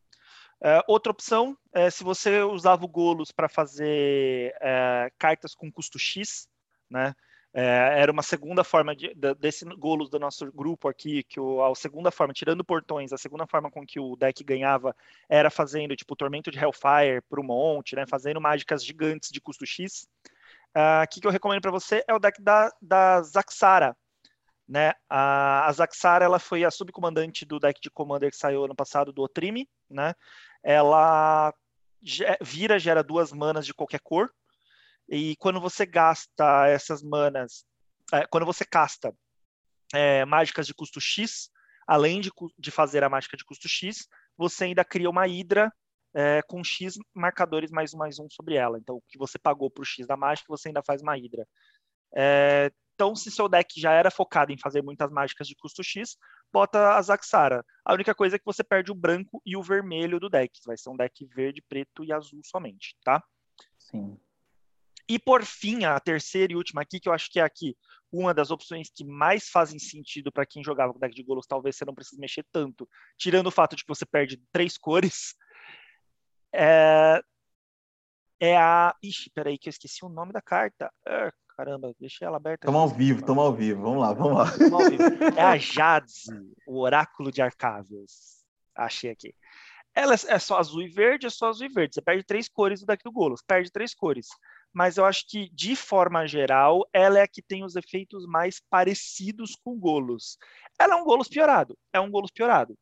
É, 0.61 0.83
outra 0.89 1.13
opção 1.13 1.57
é 1.73 1.89
se 1.89 2.03
você 2.03 2.43
usava 2.43 2.85
o 2.85 2.89
Golos 2.89 3.31
para 3.31 3.49
fazer 3.49 4.55
é, 4.61 5.11
cartas 5.17 5.55
com 5.55 5.71
custo 5.71 5.99
X, 5.99 6.49
né? 6.91 7.15
É, 7.55 8.01
era 8.01 8.13
uma 8.13 8.23
segunda 8.23 8.63
forma 8.63 8.95
de, 8.95 9.15
de, 9.15 9.35
desse 9.35 9.65
Golos 9.65 10.11
do 10.11 10.19
nosso 10.19 10.53
grupo 10.53 10.87
aqui, 10.89 11.23
que 11.23 11.41
o, 11.41 11.65
a 11.65 11.75
segunda 11.75 12.11
forma, 12.11 12.35
tirando 12.35 12.65
portões, 12.65 13.13
a 13.13 13.19
segunda 13.19 13.47
forma 13.47 13.71
com 13.71 13.87
que 13.87 13.99
o 13.99 14.17
deck 14.17 14.45
ganhava 14.45 14.95
era 15.29 15.49
fazendo 15.49 15.97
tipo 15.97 16.15
Tormento 16.15 16.51
de 16.51 16.59
Hellfire 16.59 17.23
para 17.29 17.41
o 17.41 17.45
monte, 17.45 17.97
né? 17.97 18.05
Fazendo 18.07 18.41
mágicas 18.41 18.85
gigantes 18.85 19.31
de 19.31 19.41
custo 19.41 19.65
X. 19.65 20.09
Uh, 20.77 21.09
que, 21.11 21.21
que 21.21 21.27
eu 21.27 21.31
recomendo 21.31 21.63
para 21.63 21.71
você 21.71 22.05
é 22.07 22.15
o 22.15 22.19
deck 22.19 22.41
da, 22.43 22.71
da 22.81 23.23
Zaxara, 23.23 23.97
né? 24.69 24.93
A, 25.09 25.67
a 25.67 25.73
Zaxara 25.73 26.25
ela 26.25 26.39
foi 26.39 26.65
a 26.65 26.71
subcomandante 26.71 27.45
do 27.45 27.59
deck 27.59 27.81
de 27.81 27.91
Commander 27.91 28.31
que 28.31 28.37
saiu 28.37 28.65
ano 28.65 28.77
passado 28.77 29.13
do 29.13 29.23
Otrime, 29.23 29.69
né? 29.91 30.15
Ela 30.63 31.53
vira, 32.41 32.79
gera 32.79 33.03
duas 33.03 33.33
manas 33.33 33.67
de 33.67 33.75
qualquer 33.75 34.01
cor, 34.01 34.33
e 35.09 35.37
quando 35.37 35.61
você 35.61 35.87
gasta 35.87 36.67
essas 36.69 37.03
manas, 37.03 37.65
é, 38.13 38.27
quando 38.27 38.45
você 38.45 38.65
casta 38.65 39.15
é, 39.95 40.25
mágicas 40.27 40.67
de 40.67 40.75
custo 40.75 41.01
X, 41.01 41.51
além 41.87 42.21
de, 42.21 42.31
de, 42.59 42.71
fazer 42.71 43.03
a 43.03 43.09
mágica 43.09 43.37
de 43.37 43.45
custo 43.45 43.67
X, 43.67 44.07
você 44.37 44.65
ainda 44.65 44.85
cria 44.85 45.09
uma 45.09 45.27
Hidra 45.27 45.73
é, 46.19 46.43
com 46.43 46.65
X 46.65 46.99
marcadores 47.15 47.71
mais 47.71 47.95
um 47.95 47.97
mais 47.97 48.19
um 48.19 48.29
sobre 48.29 48.57
ela. 48.57 48.77
Então, 48.77 48.97
o 48.97 49.03
que 49.07 49.17
você 49.17 49.39
pagou 49.39 49.71
para 49.71 49.83
o 49.83 49.85
X 49.85 50.05
da 50.05 50.17
mágica, 50.17 50.49
você 50.49 50.69
ainda 50.69 50.83
faz 50.83 51.01
uma 51.01 51.17
Hidra. 51.17 51.47
É, 52.13 52.73
então, 52.93 53.15
se 53.15 53.31
seu 53.31 53.49
deck 53.49 53.81
já 53.81 53.93
era 53.93 54.11
focado 54.11 54.51
em 54.51 54.59
fazer 54.59 54.83
muitas 54.83 55.13
mágicas 55.13 55.47
de 55.47 55.55
custo 55.55 55.85
X, 55.85 56.17
bota 56.53 56.97
a 56.97 57.03
Zaxara. 57.03 57.65
A 57.85 57.95
única 57.95 58.13
coisa 58.17 58.35
é 58.35 58.39
que 58.39 58.45
você 58.45 58.65
perde 58.65 58.91
o 58.91 58.97
branco 58.97 59.41
e 59.47 59.57
o 59.57 59.63
vermelho 59.63 60.19
do 60.19 60.29
deck. 60.29 60.59
Vai 60.67 60.77
ser 60.77 60.91
um 60.91 60.97
deck 60.97 61.25
verde, 61.27 61.63
preto 61.69 62.03
e 62.03 62.13
azul 62.13 62.41
somente, 62.43 62.97
tá? 63.05 63.23
Sim. 63.79 64.19
E 65.09 65.21
por 65.21 65.45
fim, 65.45 65.85
a 65.85 66.01
terceira 66.01 66.53
e 66.53 66.57
última 66.57 66.83
aqui, 66.83 66.99
que 66.99 67.09
eu 67.09 67.13
acho 67.13 67.31
que 67.31 67.39
é 67.39 67.45
aqui 67.45 67.77
uma 68.11 68.35
das 68.35 68.51
opções 68.51 68.91
que 68.95 69.05
mais 69.05 69.49
fazem 69.49 69.79
sentido 69.79 70.33
para 70.33 70.45
quem 70.45 70.65
jogava 70.65 70.93
com 70.93 70.99
deck 70.99 71.15
de 71.15 71.23
Golos, 71.23 71.47
talvez 71.47 71.77
você 71.77 71.85
não 71.85 71.95
precise 71.95 72.21
mexer 72.21 72.45
tanto, 72.51 72.89
tirando 73.17 73.47
o 73.47 73.51
fato 73.51 73.77
de 73.77 73.85
que 73.85 73.89
você 73.89 74.05
perde 74.05 74.43
três 74.53 74.77
cores, 74.79 75.35
é, 76.53 77.21
é 78.41 78.57
a. 78.57 78.95
Ixi, 79.03 79.31
peraí, 79.31 79.59
que 79.59 79.69
eu 79.69 79.71
esqueci 79.71 80.05
o 80.05 80.09
nome 80.09 80.33
da 80.33 80.43
carta. 80.43 80.93
Ah, 81.07 81.33
Caramba, 81.59 81.93
deixei 81.99 82.25
ela 82.25 82.37
aberta. 82.37 82.67
Toma 82.69 82.79
ao 82.79 82.89
vivo, 82.89 83.27
toma 83.27 83.43
ao 83.43 83.53
vivo. 83.53 83.83
Vamos 83.83 84.01
lá, 84.01 84.13
vamos 84.13 84.39
lá. 84.39 84.47
É 85.37 85.43
a 85.43 85.59
Jadze, 85.59 86.31
o 86.65 86.79
oráculo 86.79 87.33
de 87.33 87.43
Arcavios. 87.43 88.45
Achei 88.77 89.11
aqui. 89.11 89.35
Ela 89.93 90.15
é 90.15 90.39
só 90.39 90.57
azul 90.57 90.83
e 90.83 90.89
verde, 90.89 91.27
é 91.27 91.31
só 91.31 91.49
azul 91.49 91.67
e 91.67 91.69
verde. 91.69 91.97
Você 91.97 92.01
perde 92.01 92.23
três 92.23 92.49
cores 92.49 92.79
do 92.79 92.87
deck 92.87 93.03
do 93.03 93.11
Golos, 93.11 93.43
perde 93.45 93.73
três 93.73 93.93
cores. 93.93 94.29
Mas 94.73 94.99
eu 94.99 95.05
acho 95.05 95.27
que, 95.27 95.51
de 95.53 95.75
forma 95.75 96.29
geral, 96.29 96.89
ela 96.93 97.19
é 97.19 97.23
a 97.23 97.29
que 97.29 97.43
tem 97.43 97.65
os 97.65 97.75
efeitos 97.75 98.25
mais 98.25 98.63
parecidos 98.71 99.57
com 99.57 99.77
Golos. 99.77 100.39
Ela 100.79 100.95
é 100.95 100.97
um 100.97 101.05
Golos 101.05 101.27
piorado, 101.27 101.77
é 101.93 101.99
um 101.99 102.09
Golos 102.09 102.31
piorado 102.31 102.79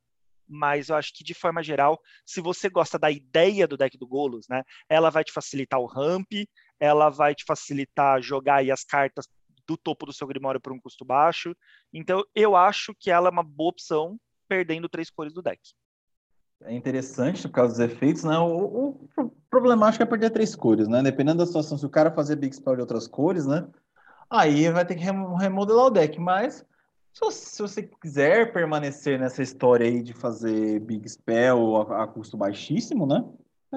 mas 0.48 0.88
eu 0.88 0.96
acho 0.96 1.12
que 1.14 1.24
de 1.24 1.34
forma 1.34 1.62
geral, 1.62 2.00
se 2.24 2.40
você 2.40 2.68
gosta 2.68 2.98
da 2.98 3.10
ideia 3.10 3.66
do 3.66 3.76
deck 3.76 3.96
do 3.98 4.06
Golos, 4.06 4.46
né, 4.48 4.62
ela 4.88 5.10
vai 5.10 5.24
te 5.24 5.32
facilitar 5.32 5.80
o 5.80 5.86
ramp, 5.86 6.32
ela 6.78 7.08
vai 7.08 7.34
te 7.34 7.44
facilitar 7.44 8.22
jogar 8.22 8.56
aí 8.56 8.70
as 8.70 8.84
cartas 8.84 9.26
do 9.66 9.76
topo 9.76 10.06
do 10.06 10.12
seu 10.12 10.26
Grimório 10.26 10.60
por 10.60 10.72
um 10.72 10.80
custo 10.80 11.04
baixo. 11.04 11.54
Então, 11.92 12.24
eu 12.34 12.54
acho 12.54 12.94
que 12.98 13.10
ela 13.10 13.28
é 13.28 13.32
uma 13.32 13.42
boa 13.42 13.70
opção, 13.70 14.18
perdendo 14.48 14.88
três 14.88 15.10
cores 15.10 15.32
do 15.32 15.42
deck. 15.42 15.60
É 16.62 16.72
interessante 16.72 17.42
por 17.42 17.54
causa 17.54 17.72
dos 17.72 17.92
efeitos, 17.92 18.24
né? 18.24 18.38
O, 18.38 19.08
o 19.16 19.30
problemático 19.50 20.02
é 20.02 20.06
perder 20.06 20.30
três 20.30 20.54
cores, 20.54 20.88
né? 20.88 21.02
Dependendo 21.02 21.38
da 21.38 21.46
situação, 21.46 21.76
se 21.76 21.84
o 21.84 21.90
cara 21.90 22.10
fazer 22.10 22.36
Big 22.36 22.54
Spell 22.54 22.76
de 22.76 22.80
outras 22.80 23.06
cores, 23.06 23.46
né? 23.46 23.66
Aí 24.30 24.70
vai 24.70 24.84
ter 24.84 24.94
que 24.94 25.02
remodelar 25.02 25.86
o 25.86 25.90
deck, 25.90 26.18
mas 26.18 26.64
se 27.30 27.62
você 27.62 27.82
quiser 27.82 28.52
permanecer 28.52 29.18
nessa 29.18 29.42
história 29.42 29.86
aí 29.86 30.02
de 30.02 30.12
fazer 30.12 30.80
Big 30.80 31.08
Spell 31.08 31.76
a, 31.76 32.04
a 32.04 32.06
custo 32.06 32.36
baixíssimo, 32.36 33.06
né? 33.06 33.24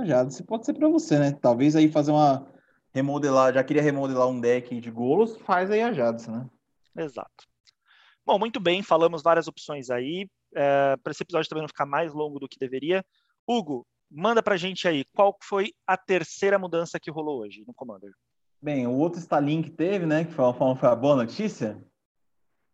Já 0.05 0.25
pode 0.45 0.65
ser 0.65 0.73
para 0.73 0.89
você, 0.89 1.17
né? 1.17 1.31
Talvez 1.31 1.75
aí 1.75 1.89
fazer 1.89 2.11
uma 2.11 2.47
remodelar, 2.93 3.53
já 3.53 3.63
queria 3.63 3.81
remodelar 3.81 4.27
um 4.27 4.39
deck 4.39 4.79
de 4.79 4.91
golos, 4.91 5.37
faz 5.37 5.71
aí 5.71 5.81
a 5.81 5.93
Jades, 5.93 6.27
né? 6.27 6.47
Exato. 6.97 7.47
Bom, 8.25 8.37
muito 8.37 8.59
bem, 8.59 8.83
falamos 8.83 9.23
várias 9.23 9.47
opções 9.47 9.89
aí. 9.89 10.29
É, 10.53 10.97
para 10.97 11.11
esse 11.11 11.23
episódio 11.23 11.49
também 11.49 11.61
não 11.61 11.67
ficar 11.67 11.85
mais 11.85 12.13
longo 12.13 12.39
do 12.39 12.47
que 12.47 12.59
deveria. 12.59 13.05
Hugo, 13.47 13.85
manda 14.11 14.43
pra 14.43 14.57
gente 14.57 14.87
aí, 14.87 15.05
qual 15.15 15.37
foi 15.41 15.71
a 15.87 15.95
terceira 15.95 16.59
mudança 16.59 16.99
que 16.99 17.11
rolou 17.11 17.39
hoje 17.41 17.63
no 17.65 17.73
Commander? 17.73 18.11
Bem, 18.61 18.85
o 18.85 18.97
outro 18.97 19.19
Stalin 19.19 19.61
que 19.61 19.71
teve, 19.71 20.05
né, 20.05 20.25
que 20.25 20.33
foi, 20.33 20.45
foi 20.53 20.89
a 20.89 20.95
boa 20.95 21.15
notícia, 21.15 21.81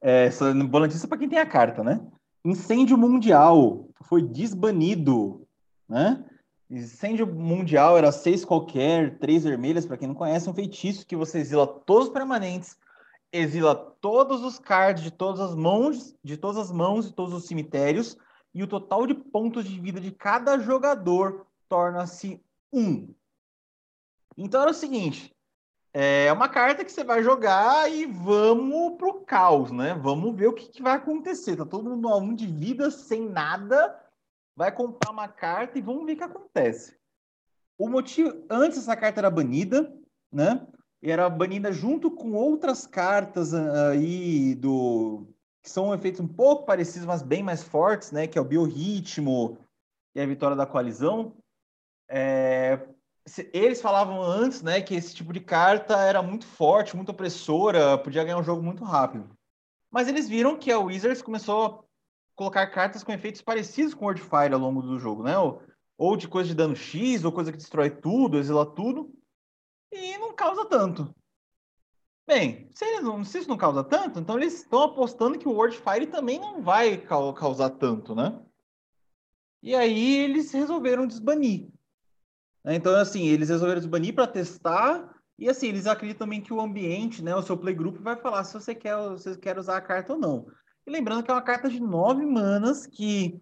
é, 0.02 0.30
boa 0.68 0.86
notícia 0.86 1.08
para 1.08 1.18
quem 1.18 1.30
tem 1.30 1.40
a 1.40 1.46
carta, 1.46 1.84
né? 1.84 2.00
Incêndio 2.44 2.98
mundial 2.98 3.90
foi 4.04 4.22
desbanido, 4.22 5.48
né? 5.90 6.24
Incêndio 6.70 7.28
mundial 7.28 7.98
era 7.98 8.12
seis 8.12 8.44
qualquer, 8.44 9.20
três 9.20 9.44
vermelhas, 9.44 9.86
para 9.86 9.98
quem 9.98 10.08
não 10.08 10.16
conhece, 10.16 10.50
um 10.50 10.54
feitiço 10.54 11.06
que 11.06 11.16
você 11.16 11.40
exila 11.40 11.68
todos 11.68 12.08
os 12.08 12.14
permanentes, 12.14 12.78
exila 13.32 13.76
todos 13.76 14.44
os 14.44 14.58
cards 14.58 15.04
de 15.04 15.12
todas 15.12 15.40
as 15.40 15.56
mãos, 15.56 16.16
de 16.24 16.38
todas 16.38 16.58
as 16.58 16.72
mãos 16.72 17.08
e 17.08 17.14
todos 17.14 17.34
os 17.34 17.46
cemitérios, 17.46 18.18
e 18.54 18.64
o 18.64 18.68
total 18.68 19.06
de 19.06 19.14
pontos 19.14 19.66
de 19.66 19.80
vida 19.80 20.00
de 20.00 20.12
cada 20.12 20.58
jogador 20.58 21.46
torna-se 21.68 22.42
um. 22.72 23.14
Então 24.38 24.62
era 24.62 24.72
o 24.72 24.74
seguinte: 24.74 25.35
é 25.98 26.34
uma 26.34 26.50
carta 26.50 26.84
que 26.84 26.92
você 26.92 27.06
vai 27.06 27.24
jogar 27.24 27.90
e 27.90 28.06
vamos 28.06 28.98
pro 28.98 29.22
caos, 29.22 29.72
né? 29.72 29.94
Vamos 29.94 30.36
ver 30.36 30.48
o 30.48 30.54
que, 30.54 30.68
que 30.68 30.84
vai 30.84 30.98
acontecer. 30.98 31.56
Tá 31.56 31.66
todo 31.66 31.90
mundo 31.90 32.10
a 32.10 32.18
um 32.18 32.36
de 32.36 32.46
vida, 32.46 32.92
sem 32.92 33.30
nada, 33.30 33.98
vai 34.54 34.74
comprar 34.74 35.10
uma 35.12 35.30
carta 35.30 35.80
e 35.80 35.82
vamos 35.82 36.06
ver 36.06 36.12
o 36.12 36.18
que 36.18 36.24
acontece. 36.24 36.98
O 37.78 37.88
motivo, 37.88 38.46
antes 38.50 38.78
essa 38.78 38.94
carta 38.98 39.22
era 39.22 39.30
banida, 39.30 39.90
né? 40.30 40.68
Era 41.02 41.30
banida 41.30 41.72
junto 41.72 42.12
com 42.12 42.34
outras 42.34 42.86
cartas 42.86 43.54
ah, 43.54 43.92
aí 43.92 44.54
do 44.56 45.26
que 45.64 45.70
são 45.70 45.94
efeitos 45.94 46.20
um 46.20 46.28
pouco 46.28 46.66
parecidos, 46.66 47.06
mas 47.08 47.22
bem 47.22 47.42
mais 47.42 47.64
fortes, 47.64 48.12
né? 48.12 48.28
Que 48.28 48.38
é 48.38 48.42
o 48.42 48.46
biorritmo 48.46 49.58
e 50.14 50.20
a 50.20 50.26
vitória 50.26 50.58
da 50.58 50.66
coalizão. 50.66 51.38
É, 52.10 52.86
eles 53.54 53.82
falavam 53.82 54.22
antes, 54.22 54.62
né, 54.62 54.82
que 54.82 54.94
esse 54.94 55.14
tipo 55.16 55.34
de 55.34 55.40
carta 55.40 55.98
era 55.98 56.22
muito 56.22 56.46
forte, 56.46 56.96
muito 56.96 57.10
opressora, 57.10 57.98
podia 57.98 58.24
ganhar 58.24 58.38
um 58.38 58.44
jogo 58.44 58.62
muito 58.62 58.84
rápido. 58.84 59.36
Mas 59.90 60.08
eles 60.08 60.30
viram 60.30 60.58
que 60.58 60.72
a 60.72 60.80
Wizards 60.80 61.22
começou 61.22 61.66
a 61.66 61.84
colocar 62.36 62.68
cartas 62.68 63.04
com 63.04 63.12
efeitos 63.12 63.42
parecidos 63.42 63.94
com 63.94 64.06
Word 64.06 64.22
Fire 64.22 64.54
ao 64.54 64.60
longo 64.60 64.82
do 64.82 65.00
jogo, 65.00 65.24
né? 65.24 65.38
Ou, 65.38 65.62
ou 65.98 66.16
de 66.16 66.28
coisa 66.28 66.50
de 66.50 66.56
dano 66.56 66.76
X, 66.76 67.24
ou 67.24 67.32
coisa 67.32 67.52
que 67.52 67.58
destrói 67.58 67.90
tudo, 67.90 68.38
exila 68.38 68.66
tudo, 68.66 69.12
e 69.92 70.18
não 70.18 70.36
causa 70.36 70.66
tanto. 70.66 71.16
Bem, 72.28 72.70
se, 72.74 73.00
não, 73.02 73.24
se 73.24 73.40
isso 73.40 73.50
não 73.50 73.58
causa 73.58 73.84
tanto, 73.84 74.20
então 74.20 74.38
eles 74.38 74.62
estão 74.62 74.84
apostando 74.84 75.38
que 75.38 75.48
o 75.48 75.54
Word 75.54 75.78
Fire 75.78 76.08
também 76.08 76.40
não 76.40 76.62
vai 76.62 76.98
causar 76.98 77.70
tanto, 77.72 78.14
né? 78.14 78.40
E 79.62 79.74
aí 79.74 80.18
eles 80.18 80.52
resolveram 80.52 81.08
desbanir. 81.08 81.72
Né? 82.66 82.76
Então, 82.76 82.96
assim, 82.96 83.28
eles 83.28 83.50
resolveram 83.50 83.80
desbanir 83.80 84.16
para 84.16 84.26
testar. 84.26 85.16
E 85.38 85.48
assim, 85.48 85.68
eles 85.68 85.86
acreditam 85.86 86.26
também 86.26 86.42
que 86.42 86.52
o 86.52 86.60
ambiente, 86.60 87.24
né, 87.24 87.36
o 87.36 87.44
seu 87.44 87.56
playgroup 87.56 87.98
vai 88.00 88.16
falar 88.16 88.44
se 88.44 88.54
você 88.54 88.74
quer, 88.74 88.96
se 89.18 89.38
quer 89.38 89.58
usar 89.60 89.78
a 89.78 89.82
carta 89.82 90.14
ou 90.14 90.20
não. 90.20 90.48
E 90.88 90.92
lembrando 90.92 91.24
que 91.24 91.30
é 91.30 91.34
uma 91.34 91.42
carta 91.42 91.70
de 91.70 91.80
nove 91.80 92.26
manas 92.26 92.86
que, 92.88 93.40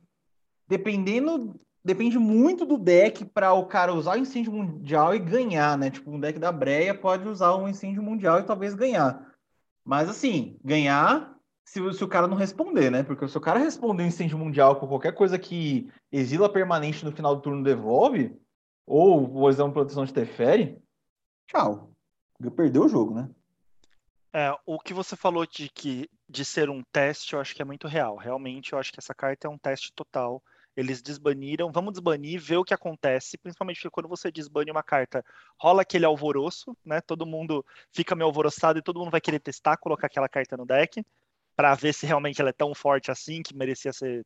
dependendo, 0.67 1.59
depende 1.83 2.17
muito 2.17 2.65
do 2.65 2.77
deck 2.77 3.25
para 3.25 3.53
o 3.53 3.65
cara 3.65 3.93
usar 3.93 4.13
o 4.13 4.19
incêndio 4.19 4.51
mundial 4.51 5.13
e 5.13 5.19
ganhar, 5.19 5.77
né? 5.77 5.89
Tipo, 5.89 6.12
um 6.12 6.19
deck 6.19 6.39
da 6.39 6.51
Breia 6.51 6.95
pode 6.95 7.27
usar 7.27 7.55
um 7.55 7.67
incêndio 7.67 8.01
mundial 8.01 8.39
e 8.39 8.43
talvez 8.43 8.73
ganhar. 8.73 9.31
Mas 9.86 10.09
assim, 10.09 10.57
ganhar 10.63 11.36
se, 11.65 11.93
se, 11.93 12.03
o 12.03 12.07
cara 12.07 12.27
não 12.27 12.38
responder, 12.38 12.89
né? 12.89 13.03
Porque 13.03 13.27
se 13.27 13.38
o 13.38 13.41
cara 13.41 13.59
responder 13.59 14.03
um 14.03 14.07
incêndio 14.07 14.38
mundial 14.38 14.77
com 14.77 14.88
qualquer 14.88 15.13
coisa 15.13 15.38
que 15.38 15.89
exila 16.12 16.51
permanente 16.51 17.05
no 17.05 17.12
final 17.12 17.36
do 17.36 17.41
turno 17.41 17.63
devolve, 17.63 18.36
ou 18.86 19.28
vou 19.28 19.48
usar 19.48 19.63
uma 19.63 19.74
proteção 19.74 20.06
de 20.06 20.13
Teferi, 20.13 20.82
tchau. 21.48 21.91
Perdeu 22.56 22.84
o 22.84 22.89
jogo, 22.89 23.13
né? 23.13 23.30
É, 24.34 24.52
o 24.65 24.80
que 24.80 24.93
você 24.93 25.15
falou 25.15 25.46
de 25.46 25.69
que 25.69 26.10
de 26.28 26.43
ser 26.43 26.67
um 26.69 26.82
teste, 26.91 27.34
eu 27.34 27.39
acho 27.39 27.54
que 27.54 27.62
é 27.62 27.65
muito 27.65 27.88
real. 27.88 28.17
Realmente, 28.17 28.74
eu 28.74 28.80
acho 28.80 28.91
que 28.91 29.00
essa 29.00 29.13
carta 29.13 29.48
é 29.48 29.50
um 29.50 29.58
teste 29.58 29.93
total. 29.93 30.41
Eles 30.76 31.04
desbaniram, 31.04 31.72
vamos 31.72 31.93
desbanir, 31.93 32.41
ver 32.41 32.58
o 32.58 32.63
que 32.63 32.74
acontece, 32.74 33.38
principalmente 33.38 33.76
porque 33.78 33.91
quando 33.91 34.10
você 34.10 34.32
desbane 34.32 34.72
uma 34.72 34.82
carta, 34.82 35.24
rola 35.56 35.84
aquele 35.84 36.06
alvoroço, 36.06 36.76
né? 36.84 37.00
Todo 37.00 37.28
mundo 37.28 37.63
fica 37.91 38.15
meio 38.15 38.26
alvoroçado 38.26 38.80
e 38.80 38.82
todo 38.82 39.00
mundo 39.00 39.12
vai 39.12 39.22
querer 39.22 39.39
testar, 39.39 39.78
colocar 39.78 40.08
aquela 40.08 40.28
carta 40.28 40.58
no 40.58 40.65
deck, 40.65 41.06
para 41.56 41.76
ver 41.76 41.93
se 41.93 42.08
realmente 42.08 42.41
ela 42.41 42.50
é 42.50 42.54
tão 42.54 42.74
forte 42.74 43.12
assim 43.12 43.43
que 43.43 43.56
merecia 43.56 43.93
ser, 43.93 44.26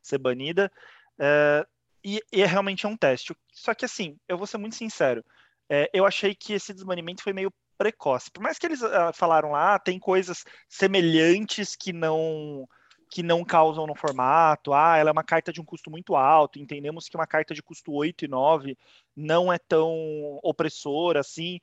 ser 0.00 0.16
banida. 0.16 0.72
É, 1.18 1.66
e, 2.04 2.20
e 2.32 2.42
é 2.42 2.46
realmente 2.46 2.86
é 2.86 2.88
um 2.88 2.96
teste. 2.96 3.34
Só 3.52 3.74
que 3.74 3.84
assim, 3.84 4.18
eu 4.28 4.38
vou 4.38 4.46
ser 4.46 4.58
muito 4.58 4.76
sincero, 4.76 5.24
é, 5.68 5.88
eu 5.92 6.04
achei 6.04 6.34
que 6.34 6.52
esse 6.52 6.72
desbanimento 6.74 7.22
foi 7.22 7.32
meio 7.32 7.52
precoce. 7.78 8.30
Por 8.30 8.42
mais 8.42 8.58
que 8.58 8.66
eles 8.66 8.82
uh, 8.82 9.12
falaram 9.14 9.52
lá, 9.52 9.74
ah, 9.74 9.78
tem 9.78 9.98
coisas 9.98 10.44
semelhantes 10.68 11.74
que 11.74 11.92
não 11.92 12.68
que 13.10 13.22
não 13.22 13.44
causam 13.44 13.86
no 13.86 13.94
formato. 13.94 14.72
Ah, 14.72 14.96
ela 14.96 15.10
é 15.10 15.12
uma 15.12 15.24
carta 15.24 15.52
de 15.52 15.60
um 15.60 15.64
custo 15.64 15.90
muito 15.90 16.16
alto. 16.16 16.58
Entendemos 16.58 17.08
que 17.08 17.16
uma 17.16 17.26
carta 17.26 17.52
de 17.52 17.62
custo 17.62 17.92
8 17.92 18.24
e 18.24 18.28
9 18.28 18.78
não 19.14 19.52
é 19.52 19.58
tão 19.58 20.40
opressora 20.42 21.20
assim. 21.20 21.60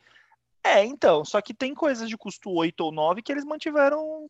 É, 0.63 0.83
então, 0.83 1.25
só 1.25 1.41
que 1.41 1.53
tem 1.53 1.73
coisas 1.73 2.07
de 2.07 2.17
custo 2.17 2.51
8 2.51 2.79
ou 2.81 2.91
9 2.91 3.23
que 3.23 3.31
eles 3.31 3.45
mantiveram 3.45 4.29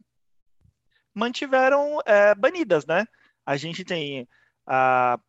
mantiveram 1.14 2.00
é, 2.06 2.34
banidas, 2.36 2.86
né? 2.86 3.06
A 3.46 3.58
gente 3.58 3.84
tem 3.84 4.28
a 4.66 5.20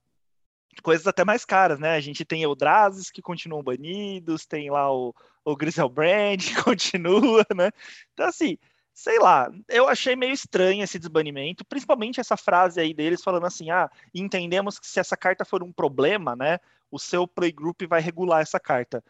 coisas 0.83 1.06
até 1.06 1.24
mais 1.24 1.44
caras, 1.44 1.78
né? 1.78 1.94
A 1.94 2.00
gente 2.00 2.24
tem 2.24 2.42
Eldrazi 2.42 3.12
que 3.12 3.22
continuam 3.22 3.62
banidos, 3.62 4.46
tem 4.46 4.70
lá 4.70 4.92
o, 4.92 5.14
o 5.44 5.56
Griselbrand 5.56 6.38
que 6.40 6.62
continua, 6.62 7.44
né? 7.54 7.70
Então, 8.12 8.26
assim, 8.26 8.56
sei 8.94 9.18
lá, 9.18 9.50
eu 9.68 9.88
achei 9.88 10.14
meio 10.14 10.33
estranho 10.33 10.83
esse 10.85 10.98
desbanimento, 10.98 11.64
principalmente 11.64 12.20
essa 12.20 12.37
frase 12.37 12.80
aí 12.80 12.92
deles 12.92 13.22
falando 13.22 13.46
assim, 13.46 13.70
ah, 13.70 13.90
entendemos 14.14 14.78
que 14.78 14.87
se 14.87 15.00
essa 15.00 15.16
carta 15.16 15.44
for 15.44 15.62
um 15.62 15.72
problema, 15.72 16.37
né, 16.37 16.59
o 16.90 16.98
seu 16.98 17.26
playgroup 17.26 17.83
vai 17.88 18.00
regular 18.00 18.42
essa 18.42 18.61
carta. 18.61 19.02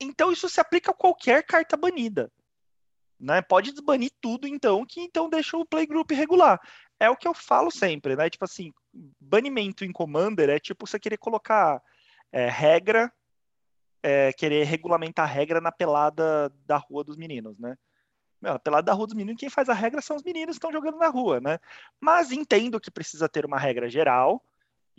Então 0.00 0.32
isso 0.32 0.48
se 0.48 0.60
aplica 0.60 0.90
a 0.90 0.94
qualquer 0.94 1.44
carta 1.44 1.76
banida. 1.76 2.30
Né? 3.18 3.42
Pode 3.42 3.72
desbanir 3.72 4.12
tudo, 4.20 4.46
então, 4.46 4.86
que 4.86 5.00
então 5.00 5.28
deixa 5.28 5.56
o 5.56 5.66
playgroup 5.66 6.10
regular. 6.12 6.60
É 7.00 7.08
o 7.08 7.16
que 7.16 7.28
eu 7.28 7.34
falo 7.34 7.70
sempre, 7.70 8.16
né? 8.16 8.28
Tipo 8.28 8.44
assim, 8.44 8.72
banimento 9.20 9.84
em 9.84 9.92
Commander 9.92 10.50
é 10.50 10.58
tipo 10.58 10.86
você 10.86 10.98
querer 10.98 11.18
colocar 11.18 11.82
é, 12.32 12.48
regra, 12.48 13.12
é, 14.02 14.32
querer 14.32 14.64
regulamentar 14.64 15.28
regra 15.28 15.60
na 15.60 15.70
pelada 15.70 16.52
da 16.66 16.76
rua 16.76 17.04
dos 17.04 17.16
meninos, 17.16 17.58
né? 17.58 17.76
Meu, 18.40 18.52
a 18.52 18.58
pelada 18.58 18.84
da 18.84 18.92
rua 18.92 19.06
dos 19.06 19.16
meninos, 19.16 19.40
quem 19.40 19.50
faz 19.50 19.68
a 19.68 19.74
regra 19.74 20.00
são 20.00 20.16
os 20.16 20.22
meninos 20.22 20.56
que 20.56 20.58
estão 20.58 20.72
jogando 20.72 20.98
na 20.98 21.08
rua, 21.08 21.40
né? 21.40 21.58
Mas 22.00 22.30
entendo 22.30 22.80
que 22.80 22.90
precisa 22.90 23.28
ter 23.28 23.44
uma 23.44 23.58
regra 23.58 23.88
geral, 23.88 24.42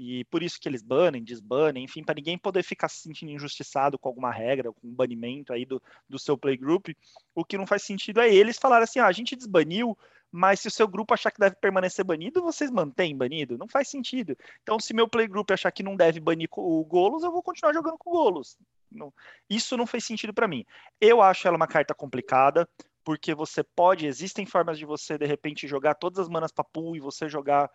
e 0.01 0.23
por 0.25 0.41
isso 0.41 0.57
que 0.59 0.69
eles 0.69 0.81
banem, 0.81 1.21
desbanem, 1.21 1.83
enfim, 1.83 2.01
para 2.03 2.15
ninguém 2.15 2.37
poder 2.37 2.63
ficar 2.63 2.87
se 2.87 3.01
sentindo 3.01 3.33
injustiçado 3.33 3.99
com 3.99 4.07
alguma 4.07 4.31
regra, 4.31 4.71
com 4.71 4.87
um 4.87 4.93
banimento 4.93 5.51
aí 5.51 5.65
do, 5.65 5.83
do 6.07 6.17
seu 6.17 6.37
playgroup. 6.37 6.87
O 7.35 7.43
que 7.43 7.57
não 7.57 7.67
faz 7.67 7.83
sentido 7.83 8.21
é 8.21 8.33
eles 8.33 8.57
falarem 8.57 8.85
assim: 8.85 8.99
ah, 8.99 9.07
a 9.07 9.11
gente 9.11 9.35
desbaniu, 9.35 9.97
mas 10.31 10.59
se 10.59 10.67
o 10.67 10.71
seu 10.71 10.87
grupo 10.87 11.13
achar 11.13 11.31
que 11.31 11.39
deve 11.39 11.55
permanecer 11.55 12.05
banido, 12.05 12.41
vocês 12.41 12.69
mantêm 12.69 13.15
banido? 13.15 13.57
Não 13.57 13.67
faz 13.67 13.89
sentido. 13.89 14.37
Então, 14.61 14.79
se 14.79 14.93
meu 14.93 15.07
playgroup 15.07 15.49
achar 15.51 15.71
que 15.71 15.83
não 15.83 15.95
deve 15.95 16.19
banir 16.19 16.47
o 16.55 16.83
Golos, 16.85 17.23
eu 17.23 17.31
vou 17.31 17.41
continuar 17.41 17.73
jogando 17.73 17.97
com 17.97 18.09
o 18.09 18.13
Golos. 18.13 18.57
Não, 18.91 19.13
isso 19.49 19.75
não 19.75 19.87
fez 19.87 20.05
sentido 20.05 20.33
para 20.33 20.47
mim. 20.47 20.65
Eu 21.01 21.21
acho 21.21 21.47
ela 21.47 21.57
uma 21.57 21.67
carta 21.67 21.93
complicada, 21.93 22.67
porque 23.03 23.33
você 23.33 23.63
pode, 23.63 24.05
existem 24.05 24.45
formas 24.45 24.77
de 24.77 24.85
você, 24.85 25.17
de 25.17 25.25
repente, 25.25 25.67
jogar 25.67 25.95
todas 25.95 26.19
as 26.19 26.29
manas 26.29 26.51
para 26.51 26.63
pool 26.63 26.95
e 26.95 26.99
você 26.99 27.27
jogar 27.27 27.69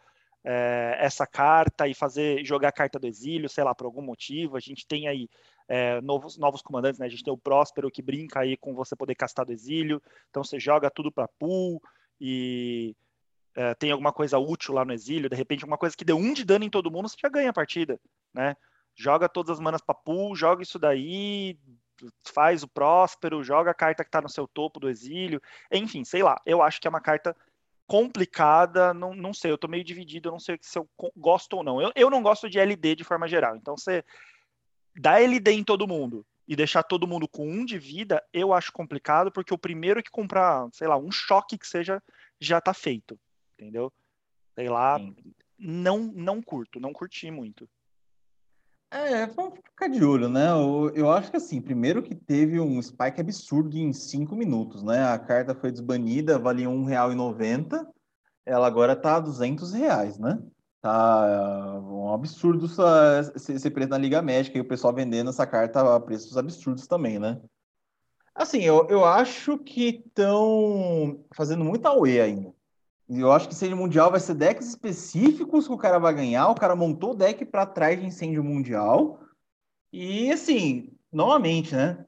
é, 0.44 0.96
essa 1.00 1.26
carta 1.26 1.88
e 1.88 1.94
fazer 1.94 2.44
jogar 2.44 2.68
a 2.68 2.72
carta 2.72 2.98
do 2.98 3.06
exílio, 3.06 3.48
sei 3.48 3.64
lá, 3.64 3.74
por 3.74 3.86
algum 3.86 4.02
motivo. 4.02 4.56
A 4.56 4.60
gente 4.60 4.86
tem 4.86 5.08
aí 5.08 5.28
é, 5.66 6.00
novos, 6.02 6.36
novos 6.36 6.62
comandantes, 6.62 7.00
né? 7.00 7.06
A 7.06 7.08
gente 7.08 7.24
tem 7.24 7.32
o 7.32 7.38
Próspero 7.38 7.90
que 7.90 8.02
brinca 8.02 8.40
aí 8.40 8.56
com 8.56 8.74
você 8.74 8.94
poder 8.94 9.14
castar 9.14 9.46
do 9.46 9.52
exílio. 9.52 10.00
Então 10.30 10.44
você 10.44 10.60
joga 10.60 10.90
tudo 10.90 11.10
para 11.10 11.26
pool 11.26 11.82
e 12.20 12.94
é, 13.54 13.74
tem 13.74 13.90
alguma 13.90 14.12
coisa 14.12 14.38
útil 14.38 14.74
lá 14.74 14.84
no 14.84 14.92
exílio, 14.92 15.30
de 15.30 15.36
repente 15.36 15.62
alguma 15.62 15.78
coisa 15.78 15.96
que 15.96 16.04
deu 16.04 16.16
um 16.16 16.32
de 16.32 16.44
dano 16.44 16.64
em 16.64 16.70
todo 16.70 16.90
mundo, 16.90 17.08
você 17.08 17.16
já 17.20 17.28
ganha 17.28 17.50
a 17.50 17.52
partida, 17.52 18.00
né? 18.32 18.56
Joga 18.96 19.28
todas 19.28 19.50
as 19.50 19.60
manas 19.60 19.80
para 19.80 19.94
pool, 19.94 20.34
joga 20.36 20.62
isso 20.62 20.78
daí, 20.78 21.58
faz 22.24 22.62
o 22.62 22.68
próspero, 22.68 23.42
joga 23.42 23.70
a 23.70 23.74
carta 23.74 24.04
que 24.04 24.08
está 24.08 24.20
no 24.20 24.28
seu 24.28 24.46
topo 24.46 24.80
do 24.80 24.88
exílio, 24.88 25.40
enfim, 25.70 26.04
sei 26.04 26.22
lá. 26.22 26.40
Eu 26.44 26.62
acho 26.62 26.80
que 26.80 26.86
é 26.86 26.90
uma 26.90 27.00
carta 27.00 27.36
complicada, 27.86 28.94
não, 28.94 29.14
não 29.14 29.34
sei, 29.34 29.50
eu 29.50 29.58
tô 29.58 29.68
meio 29.68 29.84
dividido, 29.84 30.30
não 30.30 30.40
sei 30.40 30.58
se 30.60 30.78
eu 30.78 30.88
gosto 31.16 31.54
ou 31.54 31.62
não. 31.62 31.80
Eu, 31.80 31.92
eu 31.94 32.10
não 32.10 32.22
gosto 32.22 32.48
de 32.48 32.58
LD 32.58 32.96
de 32.96 33.04
forma 33.04 33.28
geral, 33.28 33.56
então 33.56 33.76
você 33.76 34.04
dá 34.96 35.20
LD 35.20 35.52
em 35.52 35.64
todo 35.64 35.88
mundo 35.88 36.24
e 36.46 36.54
deixar 36.54 36.82
todo 36.82 37.06
mundo 37.06 37.26
com 37.26 37.48
um 37.48 37.64
de 37.64 37.78
vida, 37.78 38.22
eu 38.32 38.52
acho 38.52 38.72
complicado, 38.72 39.32
porque 39.32 39.54
o 39.54 39.58
primeiro 39.58 40.02
que 40.02 40.10
comprar, 40.10 40.68
sei 40.72 40.86
lá, 40.86 40.96
um 40.96 41.10
choque 41.10 41.56
que 41.56 41.66
seja, 41.66 42.02
já 42.40 42.60
tá 42.60 42.74
feito, 42.74 43.18
entendeu? 43.58 43.92
Sei 44.54 44.68
lá, 44.68 44.98
Sim. 44.98 45.16
não 45.58 45.98
não 45.98 46.42
curto, 46.42 46.78
não 46.78 46.92
curti 46.92 47.30
muito. 47.30 47.68
É, 48.90 49.26
vamos 49.26 49.58
ficar 49.58 49.88
de 49.88 50.04
olho, 50.04 50.28
né? 50.28 50.50
Eu, 50.50 50.92
eu, 50.94 51.10
acho 51.10 51.28
que 51.28 51.36
assim, 51.36 51.60
primeiro 51.60 52.00
que 52.00 52.14
teve 52.14 52.60
um 52.60 52.80
spike 52.80 53.20
absurdo 53.20 53.76
em 53.76 53.92
cinco 53.92 54.36
minutos, 54.36 54.84
né? 54.84 55.04
A 55.04 55.18
carta 55.18 55.52
foi 55.52 55.72
desbanida, 55.72 56.38
valia 56.38 56.68
R$1,90, 56.68 57.84
ela 58.46 58.68
agora 58.68 58.94
tá 58.94 59.16
a 59.16 59.20
200 59.20 59.72
reais, 59.72 60.16
né? 60.16 60.38
Tá 60.84 61.80
um 61.80 62.12
absurdo 62.12 62.66
esse 63.34 63.70
preço 63.70 63.88
na 63.88 63.96
Liga 63.96 64.20
Médica 64.20 64.58
e 64.58 64.60
o 64.60 64.68
pessoal 64.68 64.92
vendendo 64.92 65.30
essa 65.30 65.46
carta 65.46 65.96
a 65.96 65.98
preços 65.98 66.36
absurdos 66.36 66.86
também, 66.86 67.18
né? 67.18 67.40
Assim, 68.34 68.60
eu, 68.60 68.86
eu 68.90 69.02
acho 69.02 69.56
que 69.56 70.04
estão 70.06 71.24
fazendo 71.34 71.64
muita 71.64 71.90
UE 71.90 72.20
ainda. 72.20 72.52
Eu 73.08 73.32
acho 73.32 73.48
que 73.48 73.54
incêndio 73.54 73.78
mundial 73.78 74.10
vai 74.10 74.20
ser 74.20 74.34
decks 74.34 74.68
específicos 74.68 75.66
que 75.66 75.72
o 75.72 75.78
cara 75.78 75.98
vai 75.98 76.12
ganhar. 76.12 76.48
O 76.48 76.54
cara 76.54 76.76
montou 76.76 77.12
o 77.12 77.16
deck 77.16 77.46
para 77.46 77.64
trás 77.64 77.98
de 77.98 78.04
incêndio 78.04 78.44
mundial. 78.44 79.18
E 79.90 80.30
assim, 80.30 80.92
novamente, 81.10 81.74
né? 81.74 82.04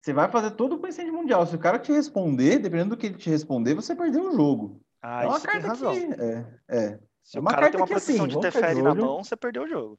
Você 0.00 0.12
vai 0.12 0.30
fazer 0.30 0.52
tudo 0.52 0.78
com 0.78 0.86
incêndio 0.86 1.12
mundial. 1.12 1.44
Se 1.44 1.56
o 1.56 1.58
cara 1.58 1.76
te 1.76 1.90
responder, 1.90 2.60
dependendo 2.60 2.90
do 2.90 2.96
que 2.96 3.06
ele 3.06 3.18
te 3.18 3.28
responder, 3.28 3.74
você 3.74 3.96
perdeu 3.96 4.28
o 4.28 4.36
jogo. 4.36 4.80
Ah, 5.02 5.24
é 5.24 5.26
uma 5.26 5.40
carta 5.40 5.76
que. 5.76 6.22
É, 6.22 6.46
é. 6.68 7.00
Se 7.22 7.38
é 7.38 7.40
uma 7.40 7.50
o 7.50 7.54
cara 7.54 7.70
tem 7.70 7.80
uma 7.80 7.86
proteção 7.86 8.24
assim, 8.24 8.28
de 8.28 8.40
Teferi 8.40 8.82
na 8.82 8.94
mão, 8.94 9.22
você 9.22 9.36
perdeu 9.36 9.62
o 9.62 9.68
jogo. 9.68 9.98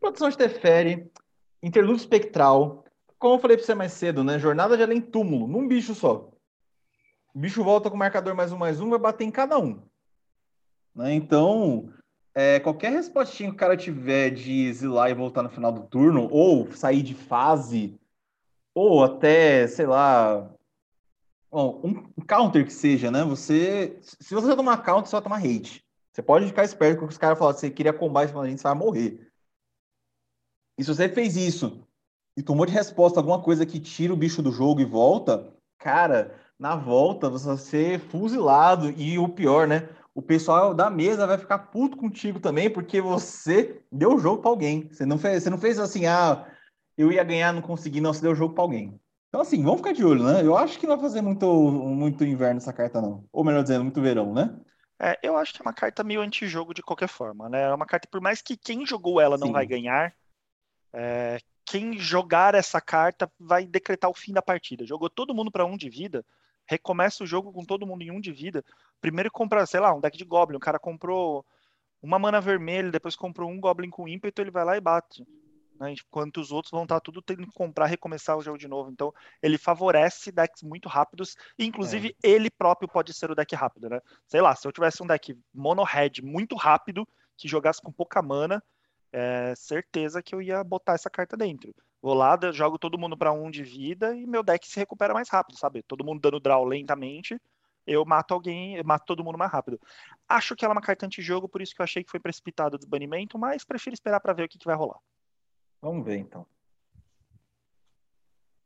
Proteção 0.00 0.28
de 0.28 0.38
Teferi, 0.38 1.10
interlúdio 1.62 2.00
espectral. 2.00 2.84
Como 3.18 3.34
eu 3.34 3.38
falei 3.40 3.56
pra 3.56 3.66
você 3.66 3.74
mais 3.74 3.92
cedo, 3.92 4.22
né? 4.22 4.38
Jornada 4.38 4.76
de 4.76 4.82
além 4.82 5.00
túmulo, 5.00 5.48
num 5.48 5.66
bicho 5.66 5.94
só. 5.94 6.30
O 7.34 7.38
bicho 7.38 7.64
volta 7.64 7.90
com 7.90 7.96
o 7.96 7.98
marcador 7.98 8.34
mais 8.34 8.52
um, 8.52 8.58
mais 8.58 8.80
um, 8.80 8.90
vai 8.90 8.98
bater 8.98 9.24
em 9.24 9.30
cada 9.30 9.58
um. 9.58 9.82
Né? 10.94 11.14
Então, 11.14 11.92
é, 12.34 12.60
qualquer 12.60 12.92
respostinha 12.92 13.50
que 13.50 13.56
o 13.56 13.58
cara 13.58 13.76
tiver 13.76 14.30
de 14.30 14.66
exilar 14.66 15.10
e 15.10 15.14
voltar 15.14 15.42
no 15.42 15.50
final 15.50 15.72
do 15.72 15.82
turno, 15.82 16.28
ou 16.30 16.70
sair 16.72 17.02
de 17.02 17.14
fase, 17.14 17.98
ou 18.74 19.02
até, 19.02 19.66
sei 19.66 19.86
lá, 19.86 20.48
bom, 21.50 21.80
um 21.82 22.24
counter 22.24 22.64
que 22.64 22.72
seja, 22.72 23.10
né? 23.10 23.24
Você, 23.24 23.98
se 24.00 24.34
você 24.34 24.54
tomar 24.54 24.84
counter, 24.84 25.08
você 25.08 25.16
vai 25.16 25.22
tomar 25.22 25.38
hate. 25.38 25.84
Você 26.18 26.22
pode 26.24 26.46
ficar 26.46 26.64
esperto 26.64 26.98
com 26.98 27.06
os 27.06 27.16
caras 27.16 27.38
falam 27.38 27.56
você 27.56 27.70
queria 27.70 27.92
combate 27.92 28.36
a 28.36 28.44
gente, 28.44 28.60
vai 28.60 28.74
morrer. 28.74 29.30
E 30.76 30.82
se 30.82 30.92
você 30.92 31.08
fez 31.08 31.36
isso 31.36 31.86
e 32.36 32.42
tomou 32.42 32.66
de 32.66 32.72
resposta 32.72 33.20
alguma 33.20 33.40
coisa 33.40 33.64
que 33.64 33.78
tira 33.78 34.12
o 34.12 34.16
bicho 34.16 34.42
do 34.42 34.50
jogo 34.50 34.80
e 34.80 34.84
volta, 34.84 35.54
cara, 35.78 36.34
na 36.58 36.74
volta 36.74 37.30
você 37.30 37.46
vai 37.46 37.56
ser 37.56 38.00
fuzilado 38.00 38.90
e 38.90 39.16
o 39.16 39.28
pior, 39.28 39.68
né? 39.68 39.88
O 40.12 40.20
pessoal 40.20 40.74
da 40.74 40.90
mesa 40.90 41.24
vai 41.24 41.38
ficar 41.38 41.56
puto 41.70 41.96
contigo 41.96 42.40
também 42.40 42.68
porque 42.68 43.00
você 43.00 43.80
deu 43.92 44.16
o 44.16 44.18
jogo 44.18 44.42
para 44.42 44.50
alguém. 44.50 44.88
Você 44.90 45.06
não 45.06 45.18
fez, 45.18 45.44
você 45.44 45.50
não 45.50 45.58
fez 45.58 45.78
assim, 45.78 46.06
ah, 46.06 46.52
eu 46.96 47.12
ia 47.12 47.22
ganhar, 47.22 47.52
não 47.52 47.62
consegui, 47.62 48.00
não, 48.00 48.12
você 48.12 48.22
deu 48.22 48.32
o 48.32 48.34
jogo 48.34 48.54
para 48.54 48.64
alguém. 48.64 49.00
Então 49.28 49.40
assim, 49.40 49.62
vamos 49.62 49.76
ficar 49.78 49.92
de 49.92 50.04
olho, 50.04 50.24
né? 50.24 50.44
Eu 50.44 50.56
acho 50.56 50.80
que 50.80 50.86
não 50.88 50.96
vai 50.96 51.04
fazer 51.04 51.22
muito 51.22 51.46
muito 51.46 52.24
inverno 52.24 52.56
essa 52.56 52.72
carta 52.72 53.00
não. 53.00 53.24
Ou 53.32 53.44
melhor 53.44 53.62
dizendo, 53.62 53.84
muito 53.84 54.02
verão, 54.02 54.34
né? 54.34 54.58
É, 55.00 55.18
eu 55.22 55.36
acho 55.36 55.54
que 55.54 55.62
é 55.62 55.64
uma 55.64 55.72
carta 55.72 56.02
meio 56.02 56.20
antijogo 56.20 56.74
de 56.74 56.82
qualquer 56.82 57.08
forma, 57.08 57.48
né? 57.48 57.62
É 57.62 57.74
uma 57.74 57.86
carta, 57.86 58.08
por 58.10 58.20
mais 58.20 58.42
que 58.42 58.56
quem 58.56 58.84
jogou 58.84 59.20
ela 59.20 59.38
não 59.38 59.48
Sim. 59.48 59.52
vai 59.52 59.64
ganhar, 59.64 60.12
é, 60.92 61.38
quem 61.64 61.98
jogar 61.98 62.54
essa 62.54 62.80
carta 62.80 63.30
vai 63.38 63.64
decretar 63.64 64.10
o 64.10 64.14
fim 64.14 64.32
da 64.32 64.42
partida. 64.42 64.86
Jogou 64.86 65.08
todo 65.08 65.34
mundo 65.34 65.50
para 65.50 65.64
um 65.64 65.76
de 65.76 65.88
vida, 65.88 66.24
recomeça 66.66 67.22
o 67.22 67.26
jogo 67.26 67.52
com 67.52 67.64
todo 67.64 67.86
mundo 67.86 68.02
em 68.02 68.10
um 68.10 68.20
de 68.20 68.32
vida. 68.32 68.64
Primeiro 69.00 69.30
compra, 69.30 69.64
sei 69.66 69.78
lá, 69.78 69.94
um 69.94 70.00
deck 70.00 70.16
de 70.16 70.24
Goblin. 70.24 70.56
O 70.56 70.60
cara 70.60 70.78
comprou 70.78 71.46
uma 72.02 72.18
mana 72.18 72.40
vermelha, 72.40 72.90
depois 72.90 73.14
comprou 73.14 73.50
um 73.50 73.60
Goblin 73.60 73.90
com 73.90 74.08
ímpeto, 74.08 74.40
ele 74.40 74.50
vai 74.50 74.64
lá 74.64 74.76
e 74.76 74.80
bate. 74.80 75.24
Né? 75.78 75.92
Enquanto 75.92 76.40
os 76.40 76.50
outros 76.50 76.70
vão 76.70 76.82
estar 76.82 76.96
tá 76.96 77.00
tudo 77.00 77.22
tendo 77.22 77.46
que 77.46 77.52
comprar, 77.52 77.86
recomeçar 77.86 78.36
o 78.36 78.42
jogo 78.42 78.58
de 78.58 78.68
novo. 78.68 78.90
Então, 78.90 79.12
ele 79.42 79.58
favorece 79.58 80.32
decks 80.32 80.62
muito 80.62 80.88
rápidos. 80.88 81.36
Inclusive, 81.58 82.16
é. 82.22 82.28
ele 82.28 82.50
próprio 82.50 82.88
pode 82.88 83.12
ser 83.14 83.30
o 83.30 83.34
deck 83.34 83.54
rápido, 83.54 83.88
né? 83.88 84.00
Sei 84.26 84.40
lá, 84.40 84.54
se 84.54 84.66
eu 84.66 84.72
tivesse 84.72 85.02
um 85.02 85.06
deck 85.06 85.38
mono 85.54 85.82
red 85.82 86.22
muito 86.22 86.56
rápido, 86.56 87.06
que 87.36 87.48
jogasse 87.48 87.80
com 87.80 87.92
pouca 87.92 88.20
mana, 88.20 88.62
é 89.12 89.54
certeza 89.56 90.22
que 90.22 90.34
eu 90.34 90.42
ia 90.42 90.62
botar 90.64 90.94
essa 90.94 91.08
carta 91.08 91.36
dentro. 91.36 91.74
Vou 92.00 92.14
lá, 92.14 92.38
jogo 92.52 92.78
todo 92.78 92.98
mundo 92.98 93.16
para 93.16 93.32
um 93.32 93.50
de 93.50 93.62
vida 93.62 94.14
e 94.14 94.26
meu 94.26 94.42
deck 94.42 94.66
se 94.68 94.78
recupera 94.78 95.12
mais 95.14 95.28
rápido, 95.28 95.58
sabe? 95.58 95.82
Todo 95.82 96.04
mundo 96.04 96.20
dando 96.20 96.38
draw 96.38 96.64
lentamente, 96.64 97.40
eu 97.86 98.04
mato 98.04 98.34
alguém, 98.34 98.76
eu 98.76 98.84
mato 98.84 99.06
todo 99.06 99.24
mundo 99.24 99.38
mais 99.38 99.50
rápido. 99.50 99.80
Acho 100.28 100.54
que 100.54 100.64
ela 100.64 100.72
é 100.72 100.76
uma 100.76 100.82
carta 100.82 101.06
anti-jogo, 101.06 101.48
por 101.48 101.60
isso 101.60 101.74
que 101.74 101.80
eu 101.80 101.84
achei 101.84 102.04
que 102.04 102.10
foi 102.10 102.20
precipitado 102.20 102.76
o 102.76 102.78
desbanimento, 102.78 103.38
mas 103.38 103.64
prefiro 103.64 103.94
esperar 103.94 104.20
para 104.20 104.32
ver 104.32 104.44
o 104.44 104.48
que, 104.48 104.58
que 104.58 104.66
vai 104.66 104.76
rolar. 104.76 104.98
Vamos 105.80 106.04
ver 106.04 106.18
então. 106.18 106.46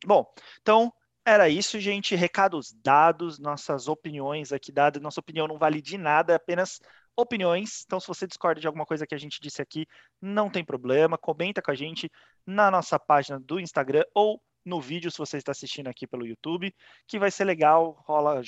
Bom, 0.05 0.33
então 0.61 0.93
era 1.25 1.49
isso, 1.49 1.79
gente. 1.79 2.17
Recados 2.17 2.73
dados, 2.73 3.39
nossas 3.39 3.87
opiniões 3.87 4.53
aqui 4.53 4.73
dadas. 4.73 5.01
Nossa 5.01 5.21
opinião 5.21 5.47
não 5.47 5.59
vale 5.59 5.81
de 5.81 5.97
nada, 5.97 6.33
é 6.33 6.37
apenas 6.37 6.81
opiniões. 7.17 7.85
Então, 7.87 8.01
se 8.01 8.09
você 8.09 8.27
discorda 8.27 8.61
de 8.61 8.67
alguma 8.67 8.87
coisa 8.87 9.07
que 9.07 9.15
a 9.15 9.19
gente 9.19 9.41
disse 9.41 9.63
aqui, 9.63 9.87
não 10.21 10.51
tem 10.51 10.65
problema. 10.65 11.19
Comenta 11.19 11.63
com 11.63 11.71
a 11.71 11.75
gente 11.75 12.11
na 12.47 12.71
nossa 12.71 12.99
página 12.99 13.39
do 13.39 13.61
Instagram 13.61 14.05
ou 14.15 14.43
no 14.65 14.81
vídeo, 14.81 15.11
se 15.11 15.19
você 15.19 15.37
está 15.37 15.53
assistindo 15.53 15.89
aqui 15.89 16.07
pelo 16.07 16.27
YouTube, 16.27 16.75
que 17.07 17.19
vai 17.19 17.31
ser 17.31 17.45
legal. 17.45 18.03
Rola, 18.07 18.41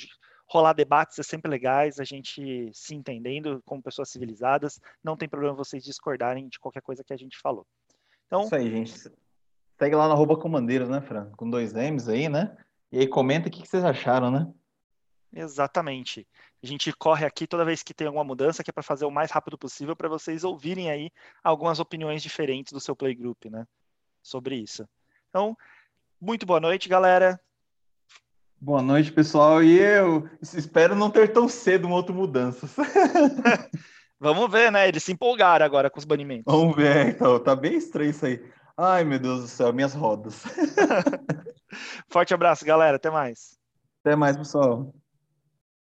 rolar 0.47 0.73
debates 0.73 1.19
é 1.19 1.23
sempre 1.23 1.49
legais, 1.49 1.99
a 1.99 2.03
gente 2.03 2.69
se 2.73 2.95
entendendo 2.95 3.61
como 3.65 3.83
pessoas 3.83 4.09
civilizadas. 4.09 4.79
Não 5.03 5.17
tem 5.17 5.27
problema 5.29 5.55
vocês 5.55 5.83
discordarem 5.83 6.47
de 6.47 6.59
qualquer 6.59 6.81
coisa 6.81 7.03
que 7.03 7.13
a 7.13 7.17
gente 7.17 7.37
falou. 7.39 7.65
Então, 8.27 8.43
Isso 8.43 8.55
aí, 8.55 8.69
gente. 8.69 9.11
Segue 9.77 9.95
lá 9.95 10.07
no 10.07 10.13
arroba 10.13 10.37
comandeiros, 10.37 10.89
né, 10.89 11.01
Fran? 11.01 11.31
Com 11.31 11.49
dois 11.49 11.73
M's 11.73 12.07
aí, 12.07 12.29
né? 12.29 12.55
E 12.91 12.99
aí 12.99 13.07
comenta 13.07 13.47
o 13.49 13.51
que 13.51 13.67
vocês 13.67 13.83
acharam, 13.83 14.31
né? 14.31 14.51
Exatamente. 15.33 16.25
A 16.63 16.65
gente 16.65 16.93
corre 16.93 17.25
aqui 17.25 17.45
toda 17.45 17.65
vez 17.65 17.83
que 17.83 17.93
tem 17.93 18.07
alguma 18.07 18.23
mudança, 18.23 18.63
que 18.63 18.69
é 18.69 18.73
para 18.73 18.81
fazer 18.81 19.05
o 19.05 19.11
mais 19.11 19.31
rápido 19.31 19.57
possível 19.57 19.95
para 19.95 20.07
vocês 20.07 20.45
ouvirem 20.45 20.89
aí 20.89 21.11
algumas 21.43 21.79
opiniões 21.79 22.23
diferentes 22.23 22.71
do 22.71 22.79
seu 22.79 22.95
playgroup, 22.95 23.45
né? 23.45 23.67
Sobre 24.23 24.55
isso. 24.55 24.87
Então, 25.29 25.57
muito 26.21 26.45
boa 26.45 26.61
noite, 26.61 26.87
galera. 26.87 27.39
Boa 28.59 28.81
noite, 28.81 29.11
pessoal. 29.11 29.61
E 29.61 29.77
eu 29.77 30.29
espero 30.41 30.95
não 30.95 31.11
ter 31.11 31.33
tão 31.33 31.49
cedo 31.49 31.85
uma 31.85 31.97
outra 31.97 32.15
mudança. 32.15 32.67
Vamos 34.19 34.51
ver, 34.51 34.71
né? 34.71 34.87
Eles 34.87 35.03
se 35.03 35.11
empolgaram 35.11 35.65
agora 35.65 35.89
com 35.89 35.99
os 35.99 36.05
banimentos. 36.05 36.45
Vamos 36.47 36.75
ver, 36.75 37.09
então. 37.09 37.39
Tá 37.39 37.55
bem 37.55 37.75
estranho 37.75 38.09
isso 38.09 38.25
aí. 38.25 38.41
Ai, 38.77 39.03
meu 39.03 39.19
Deus 39.19 39.41
do 39.41 39.47
céu, 39.47 39.71
minhas 39.73 39.93
rodas. 39.93 40.43
Forte 42.09 42.33
abraço, 42.33 42.65
galera. 42.65 42.97
Até 42.97 43.09
mais. 43.09 43.57
Até 44.03 44.15
mais, 44.15 44.37
pessoal. 44.37 44.93